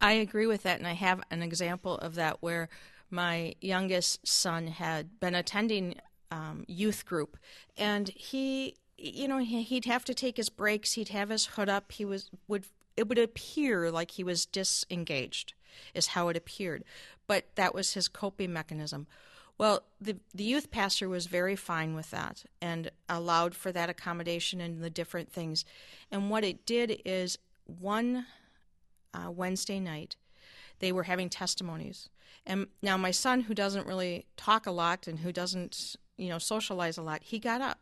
I 0.00 0.12
agree 0.12 0.46
with 0.46 0.64
that, 0.64 0.78
and 0.78 0.88
I 0.88 0.94
have 0.94 1.20
an 1.30 1.42
example 1.42 1.98
of 1.98 2.16
that 2.16 2.38
where 2.40 2.68
my 3.10 3.54
youngest 3.60 4.26
son 4.26 4.66
had 4.66 5.20
been 5.20 5.34
attending 5.34 5.94
um, 6.30 6.64
youth 6.66 7.04
group, 7.04 7.36
and 7.76 8.08
he, 8.08 8.74
you 8.96 9.28
know, 9.28 9.38
he'd 9.38 9.84
have 9.84 10.04
to 10.06 10.14
take 10.14 10.36
his 10.36 10.48
breaks. 10.48 10.94
He'd 10.94 11.10
have 11.10 11.28
his 11.28 11.46
hood 11.46 11.68
up. 11.68 11.92
He 11.92 12.04
was 12.04 12.30
would 12.48 12.66
it 12.96 13.08
would 13.08 13.18
appear 13.18 13.90
like 13.90 14.12
he 14.12 14.24
was 14.24 14.46
disengaged, 14.46 15.52
is 15.94 16.08
how 16.08 16.28
it 16.28 16.36
appeared, 16.36 16.84
but 17.26 17.44
that 17.54 17.74
was 17.74 17.92
his 17.92 18.08
coping 18.08 18.52
mechanism. 18.52 19.06
Well, 19.56 19.84
the 20.00 20.16
the 20.34 20.44
youth 20.44 20.70
pastor 20.70 21.08
was 21.08 21.26
very 21.26 21.56
fine 21.56 21.94
with 21.94 22.10
that 22.10 22.44
and 22.60 22.90
allowed 23.08 23.54
for 23.54 23.70
that 23.72 23.88
accommodation 23.88 24.60
and 24.60 24.82
the 24.82 24.90
different 24.90 25.32
things. 25.32 25.64
And 26.10 26.28
what 26.30 26.44
it 26.44 26.66
did 26.66 27.00
is 27.04 27.38
one 27.66 28.26
uh, 29.12 29.30
Wednesday 29.30 29.78
night, 29.78 30.16
they 30.80 30.92
were 30.92 31.04
having 31.04 31.28
testimonies. 31.28 32.08
And 32.46 32.66
now 32.82 32.96
my 32.96 33.10
son, 33.10 33.42
who 33.42 33.54
doesn't 33.54 33.86
really 33.86 34.26
talk 34.36 34.66
a 34.66 34.70
lot 34.70 35.06
and 35.06 35.20
who 35.20 35.32
doesn't, 35.32 35.96
you 36.16 36.28
know, 36.28 36.38
socialize 36.38 36.98
a 36.98 37.02
lot, 37.02 37.22
he 37.22 37.38
got 37.38 37.60
up 37.60 37.80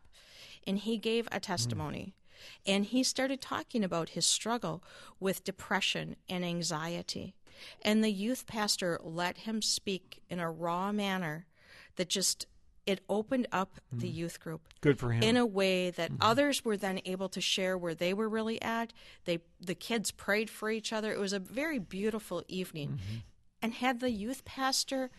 and 0.65 0.79
he 0.79 0.97
gave 0.97 1.27
a 1.31 1.39
testimony. 1.39 2.13
Mm. 2.13 2.73
And 2.73 2.85
he 2.85 3.03
started 3.03 3.41
talking 3.41 3.83
about 3.83 4.09
his 4.09 4.25
struggle 4.25 4.83
with 5.19 5.43
depression 5.43 6.15
and 6.29 6.45
anxiety. 6.45 7.35
And 7.81 8.03
the 8.03 8.11
youth 8.11 8.45
pastor 8.47 8.99
let 9.01 9.39
him 9.39 9.61
speak 9.61 10.21
in 10.29 10.39
a 10.39 10.51
raw 10.51 10.91
manner 10.91 11.45
that 11.95 12.09
just 12.09 12.47
it 12.85 12.99
opened 13.07 13.47
up 13.51 13.79
mm. 13.95 14.01
the 14.01 14.09
youth 14.09 14.41
group 14.41 14.67
good 14.81 14.99
for 14.99 15.11
him. 15.11 15.23
in 15.23 15.37
a 15.37 15.45
way 15.45 15.89
that 15.89 16.11
mm-hmm. 16.11 16.21
others 16.21 16.65
were 16.65 16.75
then 16.75 16.99
able 17.05 17.29
to 17.29 17.39
share 17.39 17.77
where 17.77 17.95
they 17.95 18.13
were 18.13 18.27
really 18.27 18.61
at. 18.61 18.91
They 19.25 19.39
the 19.61 19.75
kids 19.75 20.11
prayed 20.11 20.49
for 20.49 20.69
each 20.69 20.91
other. 20.91 21.11
It 21.13 21.19
was 21.19 21.33
a 21.33 21.39
very 21.39 21.79
beautiful 21.79 22.43
evening. 22.47 22.89
Mm-hmm. 22.89 23.17
and 23.61 23.73
had 23.73 23.99
the 23.99 24.11
youth 24.11 24.43
pastor 24.43 25.09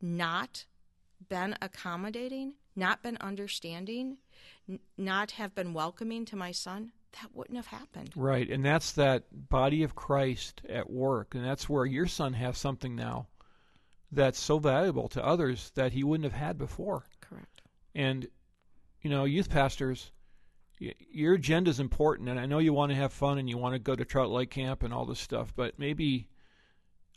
not 0.00 0.64
been 1.28 1.56
accommodating 1.62 2.54
not 2.76 3.02
been 3.02 3.16
understanding 3.20 4.18
n- 4.68 4.80
not 4.98 5.32
have 5.32 5.54
been 5.54 5.72
welcoming 5.72 6.24
to 6.26 6.36
my 6.36 6.52
son 6.52 6.92
that 7.20 7.32
wouldn't 7.32 7.56
have 7.56 7.68
happened. 7.68 8.10
Right. 8.16 8.50
And 8.50 8.64
that's 8.64 8.92
that 8.92 9.22
body 9.48 9.84
of 9.84 9.94
christ 9.94 10.62
at 10.68 10.90
work. 10.90 11.34
And 11.34 11.44
that's 11.44 11.68
where 11.68 11.86
your 11.86 12.06
son 12.06 12.32
has 12.32 12.58
something 12.58 12.96
now 12.96 13.28
that's 14.14 14.38
so 14.38 14.58
valuable 14.58 15.08
to 15.08 15.24
others 15.24 15.70
that 15.74 15.92
he 15.92 16.04
wouldn't 16.04 16.30
have 16.30 16.40
had 16.40 16.58
before. 16.58 17.04
Correct. 17.20 17.62
And, 17.94 18.26
you 19.02 19.10
know, 19.10 19.24
youth 19.24 19.50
pastors, 19.50 20.10
your 20.78 21.34
agenda 21.34 21.70
is 21.70 21.80
important, 21.80 22.28
and 22.28 22.38
I 22.38 22.46
know 22.46 22.58
you 22.58 22.72
want 22.72 22.90
to 22.90 22.96
have 22.96 23.12
fun 23.12 23.38
and 23.38 23.48
you 23.48 23.56
want 23.56 23.74
to 23.74 23.78
go 23.78 23.94
to 23.94 24.04
Trout 24.04 24.30
Lake 24.30 24.50
Camp 24.50 24.82
and 24.82 24.92
all 24.92 25.06
this 25.06 25.20
stuff, 25.20 25.52
but 25.54 25.78
maybe 25.78 26.28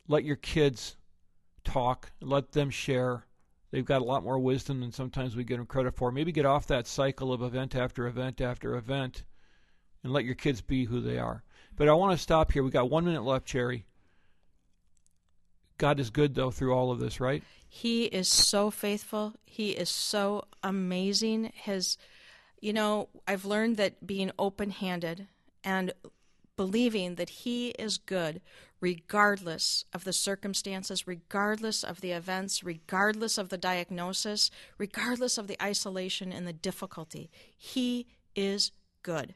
let 0.07 0.23
your 0.23 0.35
kids 0.35 0.95
talk, 1.63 2.11
let 2.21 2.51
them 2.51 2.69
share. 2.69 3.25
They've 3.71 3.83
got 3.83 4.01
a 4.01 4.05
lot 4.05 4.23
more 4.23 4.39
wisdom 4.39 4.79
than 4.79 4.91
sometimes 4.91 5.35
we 5.35 5.43
give 5.43 5.57
them 5.57 5.65
credit 5.65 5.95
for. 5.95 6.11
Maybe 6.11 6.31
get 6.31 6.45
off 6.45 6.67
that 6.67 6.87
cycle 6.87 7.33
of 7.33 7.41
event 7.41 7.75
after 7.75 8.07
event 8.07 8.39
after 8.39 8.75
event 8.75 9.25
and 10.03 10.13
let 10.13 10.23
your 10.23 10.35
kids 10.35 10.61
be 10.61 10.85
who 10.85 11.01
they 11.01 11.17
are. 11.17 11.43
But 11.75 11.89
I 11.89 11.93
want 11.93 12.15
to 12.15 12.23
stop 12.23 12.51
here. 12.51 12.63
We've 12.63 12.71
got 12.71 12.89
one 12.89 13.05
minute 13.05 13.23
left, 13.23 13.45
Cherry. 13.45 13.86
God 15.77 15.99
is 15.99 16.09
good 16.09 16.35
though 16.35 16.51
through 16.51 16.73
all 16.73 16.91
of 16.91 16.99
this, 16.99 17.19
right? 17.19 17.43
He 17.67 18.05
is 18.05 18.27
so 18.27 18.71
faithful. 18.71 19.33
He 19.45 19.71
is 19.71 19.89
so 19.89 20.45
amazing. 20.63 21.51
His 21.53 21.97
you 22.59 22.73
know, 22.73 23.09
I've 23.27 23.45
learned 23.45 23.77
that 23.77 24.07
being 24.07 24.31
open-handed 24.39 25.27
and 25.63 25.93
believing 26.55 27.15
that 27.15 27.29
he 27.29 27.69
is 27.69 27.97
good 27.97 28.41
regardless 28.79 29.85
of 29.93 30.03
the 30.03 30.13
circumstances, 30.13 31.07
regardless 31.07 31.83
of 31.83 32.01
the 32.01 32.11
events, 32.11 32.63
regardless 32.63 33.37
of 33.37 33.49
the 33.49 33.57
diagnosis, 33.57 34.51
regardless 34.77 35.37
of 35.37 35.47
the 35.47 35.61
isolation 35.61 36.31
and 36.31 36.47
the 36.47 36.53
difficulty. 36.53 37.29
He 37.55 38.07
is 38.35 38.71
good. 39.03 39.35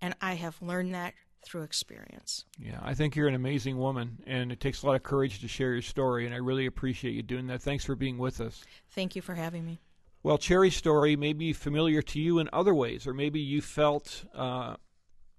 And 0.00 0.14
I 0.20 0.34
have 0.34 0.62
learned 0.62 0.94
that 0.94 1.14
through 1.42 1.62
experience. 1.62 2.44
Yeah, 2.58 2.78
I 2.82 2.94
think 2.94 3.16
you're 3.16 3.28
an 3.28 3.34
amazing 3.34 3.78
woman, 3.78 4.22
and 4.26 4.52
it 4.52 4.60
takes 4.60 4.82
a 4.82 4.86
lot 4.86 4.96
of 4.96 5.02
courage 5.02 5.40
to 5.40 5.48
share 5.48 5.72
your 5.72 5.82
story, 5.82 6.26
and 6.26 6.34
I 6.34 6.38
really 6.38 6.66
appreciate 6.66 7.14
you 7.14 7.22
doing 7.22 7.46
that. 7.48 7.62
Thanks 7.62 7.84
for 7.84 7.94
being 7.94 8.18
with 8.18 8.40
us. 8.40 8.64
Thank 8.90 9.16
you 9.16 9.22
for 9.22 9.34
having 9.34 9.64
me. 9.64 9.80
Well, 10.22 10.36
Cherry's 10.36 10.76
story 10.76 11.16
may 11.16 11.32
be 11.32 11.52
familiar 11.52 12.02
to 12.02 12.20
you 12.20 12.38
in 12.38 12.50
other 12.52 12.74
ways, 12.74 13.06
or 13.06 13.14
maybe 13.14 13.40
you 13.40 13.62
felt 13.62 14.24
uh, 14.34 14.76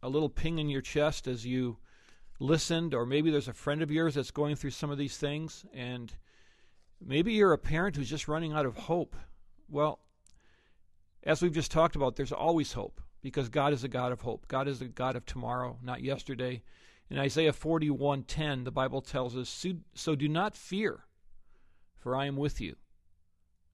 a 0.01 0.09
little 0.09 0.29
ping 0.29 0.57
in 0.57 0.69
your 0.69 0.81
chest 0.81 1.27
as 1.27 1.45
you 1.45 1.77
listened, 2.39 2.95
or 2.95 3.05
maybe 3.05 3.29
there's 3.29 3.47
a 3.47 3.53
friend 3.53 3.83
of 3.83 3.91
yours 3.91 4.15
that's 4.15 4.31
going 4.31 4.55
through 4.55 4.71
some 4.71 4.89
of 4.89 4.97
these 4.97 5.17
things, 5.17 5.65
and 5.73 6.13
maybe 6.99 7.33
you're 7.33 7.53
a 7.53 7.59
parent 7.59 7.95
who's 7.95 8.09
just 8.09 8.27
running 8.27 8.53
out 8.53 8.65
of 8.65 8.75
hope. 8.75 9.15
Well, 9.69 9.99
as 11.23 11.43
we've 11.43 11.53
just 11.53 11.71
talked 11.71 11.95
about, 11.95 12.15
there's 12.15 12.31
always 12.31 12.73
hope 12.73 12.99
because 13.21 13.49
God 13.49 13.73
is 13.73 13.83
a 13.83 13.87
God 13.87 14.11
of 14.11 14.21
hope. 14.21 14.47
God 14.47 14.67
is 14.67 14.81
a 14.81 14.87
God 14.87 15.15
of 15.15 15.25
tomorrow, 15.25 15.77
not 15.81 16.01
yesterday. 16.01 16.63
In 17.09 17.17
Isaiah 17.17 17.53
41:10, 17.53 18.63
the 18.63 18.71
Bible 18.71 19.01
tells 19.01 19.35
us, 19.35 19.65
"So 19.93 20.15
do 20.15 20.27
not 20.27 20.55
fear, 20.55 21.05
for 21.97 22.15
I 22.15 22.25
am 22.25 22.37
with 22.37 22.61
you. 22.61 22.77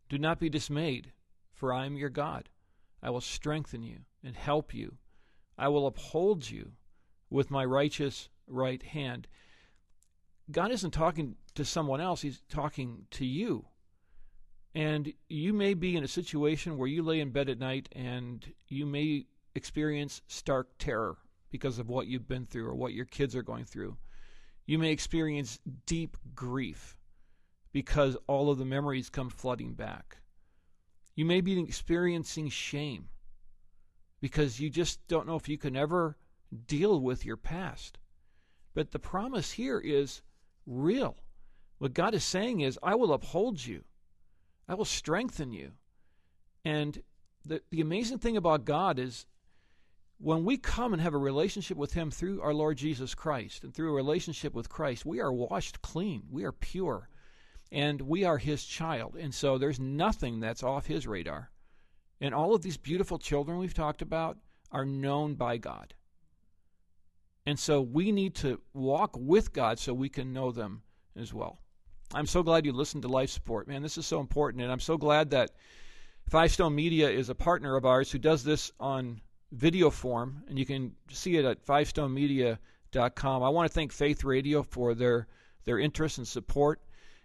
Do 0.09 0.17
not 0.17 0.39
be 0.39 0.49
dismayed, 0.49 1.13
for 1.53 1.71
I 1.71 1.85
am 1.85 1.97
your 1.97 2.09
God. 2.09 2.49
I 3.01 3.09
will 3.09 3.21
strengthen 3.21 3.83
you 3.83 4.05
and 4.23 4.35
help 4.35 4.73
you. 4.73 4.97
I 5.57 5.67
will 5.67 5.85
uphold 5.85 6.49
you 6.49 6.73
with 7.29 7.51
my 7.51 7.63
righteous 7.63 8.29
right 8.47 8.81
hand." 8.81 9.27
God 10.49 10.71
isn't 10.71 10.91
talking 10.91 11.37
to 11.55 11.65
someone 11.65 11.99
else, 11.99 12.21
he's 12.21 12.41
talking 12.47 13.07
to 13.11 13.25
you. 13.25 13.67
And 14.73 15.13
you 15.27 15.53
may 15.53 15.73
be 15.73 15.95
in 15.95 16.03
a 16.03 16.07
situation 16.07 16.77
where 16.77 16.87
you 16.87 17.01
lay 17.03 17.19
in 17.19 17.31
bed 17.31 17.49
at 17.49 17.57
night 17.57 17.89
and 17.91 18.53
you 18.67 18.85
may 18.85 19.25
experience 19.57 20.21
stark 20.27 20.69
terror 20.77 21.17
because 21.49 21.79
of 21.79 21.89
what 21.89 22.07
you've 22.07 22.27
been 22.27 22.45
through 22.45 22.67
or 22.67 22.75
what 22.75 22.93
your 22.93 23.05
kids 23.05 23.35
are 23.35 23.43
going 23.43 23.65
through. 23.65 23.97
You 24.65 24.77
may 24.77 24.91
experience 24.91 25.59
deep 25.85 26.15
grief 26.35 26.97
because 27.73 28.15
all 28.27 28.49
of 28.49 28.57
the 28.57 28.65
memories 28.65 29.09
come 29.09 29.29
flooding 29.29 29.73
back. 29.73 30.17
You 31.15 31.25
may 31.25 31.41
be 31.41 31.59
experiencing 31.59 32.49
shame 32.49 33.09
because 34.21 34.59
you 34.59 34.69
just 34.69 35.05
don't 35.07 35.27
know 35.27 35.35
if 35.35 35.49
you 35.49 35.57
can 35.57 35.75
ever 35.75 36.17
deal 36.67 36.99
with 36.99 37.25
your 37.25 37.37
past. 37.37 37.97
But 38.73 38.91
the 38.91 38.99
promise 38.99 39.51
here 39.53 39.79
is 39.79 40.21
real. 40.65 41.17
What 41.79 41.93
God 41.93 42.13
is 42.13 42.23
saying 42.23 42.61
is, 42.61 42.79
I 42.83 42.95
will 42.95 43.13
uphold 43.13 43.65
you, 43.65 43.83
I 44.67 44.75
will 44.75 44.85
strengthen 44.85 45.51
you. 45.51 45.71
And 46.65 47.01
the, 47.45 47.61
the 47.69 47.81
amazing 47.81 48.19
thing 48.19 48.37
about 48.37 48.65
God 48.65 48.99
is 48.99 49.25
when 50.19 50.43
we 50.43 50.57
come 50.57 50.93
and 50.93 51.01
have 51.01 51.13
a 51.13 51.19
relationship 51.19 51.77
with 51.77 51.93
Him 51.93 52.09
through 52.09 52.41
our 52.41 52.53
Lord 52.53 52.77
Jesus 52.77 53.13
Christ 53.13 53.63
and 53.63 53.73
through 53.73 53.91
a 53.91 53.95
relationship 53.95 54.53
with 54.53 54.69
Christ, 54.69 55.05
we 55.05 55.19
are 55.19 55.31
washed 55.31 55.81
clean. 55.81 56.23
We 56.29 56.43
are 56.43 56.51
pure. 56.51 57.09
And 57.71 58.01
we 58.01 58.23
are 58.23 58.37
His 58.37 58.65
child. 58.65 59.15
And 59.15 59.33
so 59.33 59.57
there's 59.57 59.79
nothing 59.79 60.39
that's 60.39 60.63
off 60.63 60.87
His 60.87 61.05
radar. 61.05 61.51
And 62.19 62.33
all 62.33 62.55
of 62.55 62.63
these 62.63 62.77
beautiful 62.77 63.19
children 63.19 63.57
we've 63.59 63.73
talked 63.73 64.01
about 64.01 64.37
are 64.71 64.85
known 64.85 65.35
by 65.35 65.57
God. 65.57 65.93
And 67.45 67.59
so 67.59 67.81
we 67.81 68.11
need 68.11 68.35
to 68.35 68.59
walk 68.73 69.15
with 69.17 69.53
God 69.53 69.79
so 69.79 69.93
we 69.93 70.09
can 70.09 70.33
know 70.33 70.51
them 70.51 70.81
as 71.15 71.33
well. 71.33 71.59
I'm 72.13 72.25
so 72.25 72.41
glad 72.41 72.65
you 72.65 72.73
listened 72.73 73.03
to 73.03 73.07
Life 73.07 73.29
Support. 73.29 73.67
Man, 73.67 73.83
this 73.83 73.97
is 73.97 74.05
so 74.05 74.19
important. 74.19 74.63
And 74.63 74.71
I'm 74.71 74.79
so 74.79 74.97
glad 74.97 75.29
that 75.29 75.51
Five 76.29 76.51
Stone 76.51 76.75
Media 76.75 77.09
is 77.09 77.29
a 77.29 77.35
partner 77.35 77.75
of 77.75 77.85
ours 77.85 78.11
who 78.11 78.17
does 78.17 78.43
this 78.43 78.71
on 78.79 79.21
video 79.51 79.89
form, 79.89 80.43
and 80.47 80.57
you 80.57 80.65
can 80.65 80.93
see 81.09 81.37
it 81.37 81.45
at 81.45 81.65
fivestonemedia.com. 81.65 83.43
I 83.43 83.49
want 83.49 83.69
to 83.69 83.73
thank 83.73 83.91
Faith 83.91 84.23
Radio 84.23 84.63
for 84.63 84.93
their 84.93 85.27
their 85.65 85.79
interest 85.79 86.17
and 86.17 86.27
support 86.27 86.81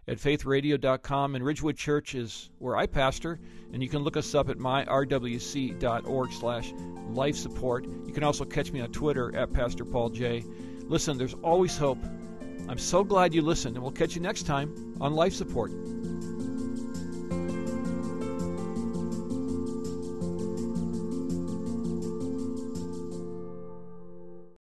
at 0.08 0.18
faithradio.com. 0.18 1.35
And 1.35 1.44
Ridgewood 1.44 1.76
Church 1.76 2.14
is 2.14 2.50
where 2.58 2.76
I 2.76 2.87
pastor, 2.87 3.38
and 3.72 3.82
you 3.82 3.88
can 3.88 4.00
look 4.02 4.16
us 4.16 4.35
up 4.35 4.48
at 4.48 4.58
myrwc.org 4.58 6.32
slash 6.32 6.72
life 7.11 7.37
support. 7.37 7.87
You 8.06 8.12
can 8.12 8.24
also 8.24 8.44
catch 8.44 8.72
me 8.72 8.80
on 8.80 8.90
Twitter 8.90 9.35
at 9.37 9.52
Pastor 9.52 9.85
Paul 9.85 10.11
J. 10.11 10.44
Listen, 10.87 11.18
there's 11.18 11.35
always 11.35 11.76
hope. 11.76 11.98
I'm 12.68 12.78
so 12.78 13.04
glad 13.04 13.35
you 13.35 13.42
listened, 13.42 13.76
and 13.76 13.82
we'll 13.82 13.92
catch 13.92 14.14
you 14.14 14.20
next 14.20 14.44
time 14.44 14.96
on 15.00 15.14
Life 15.14 15.35
Support. 15.35 15.72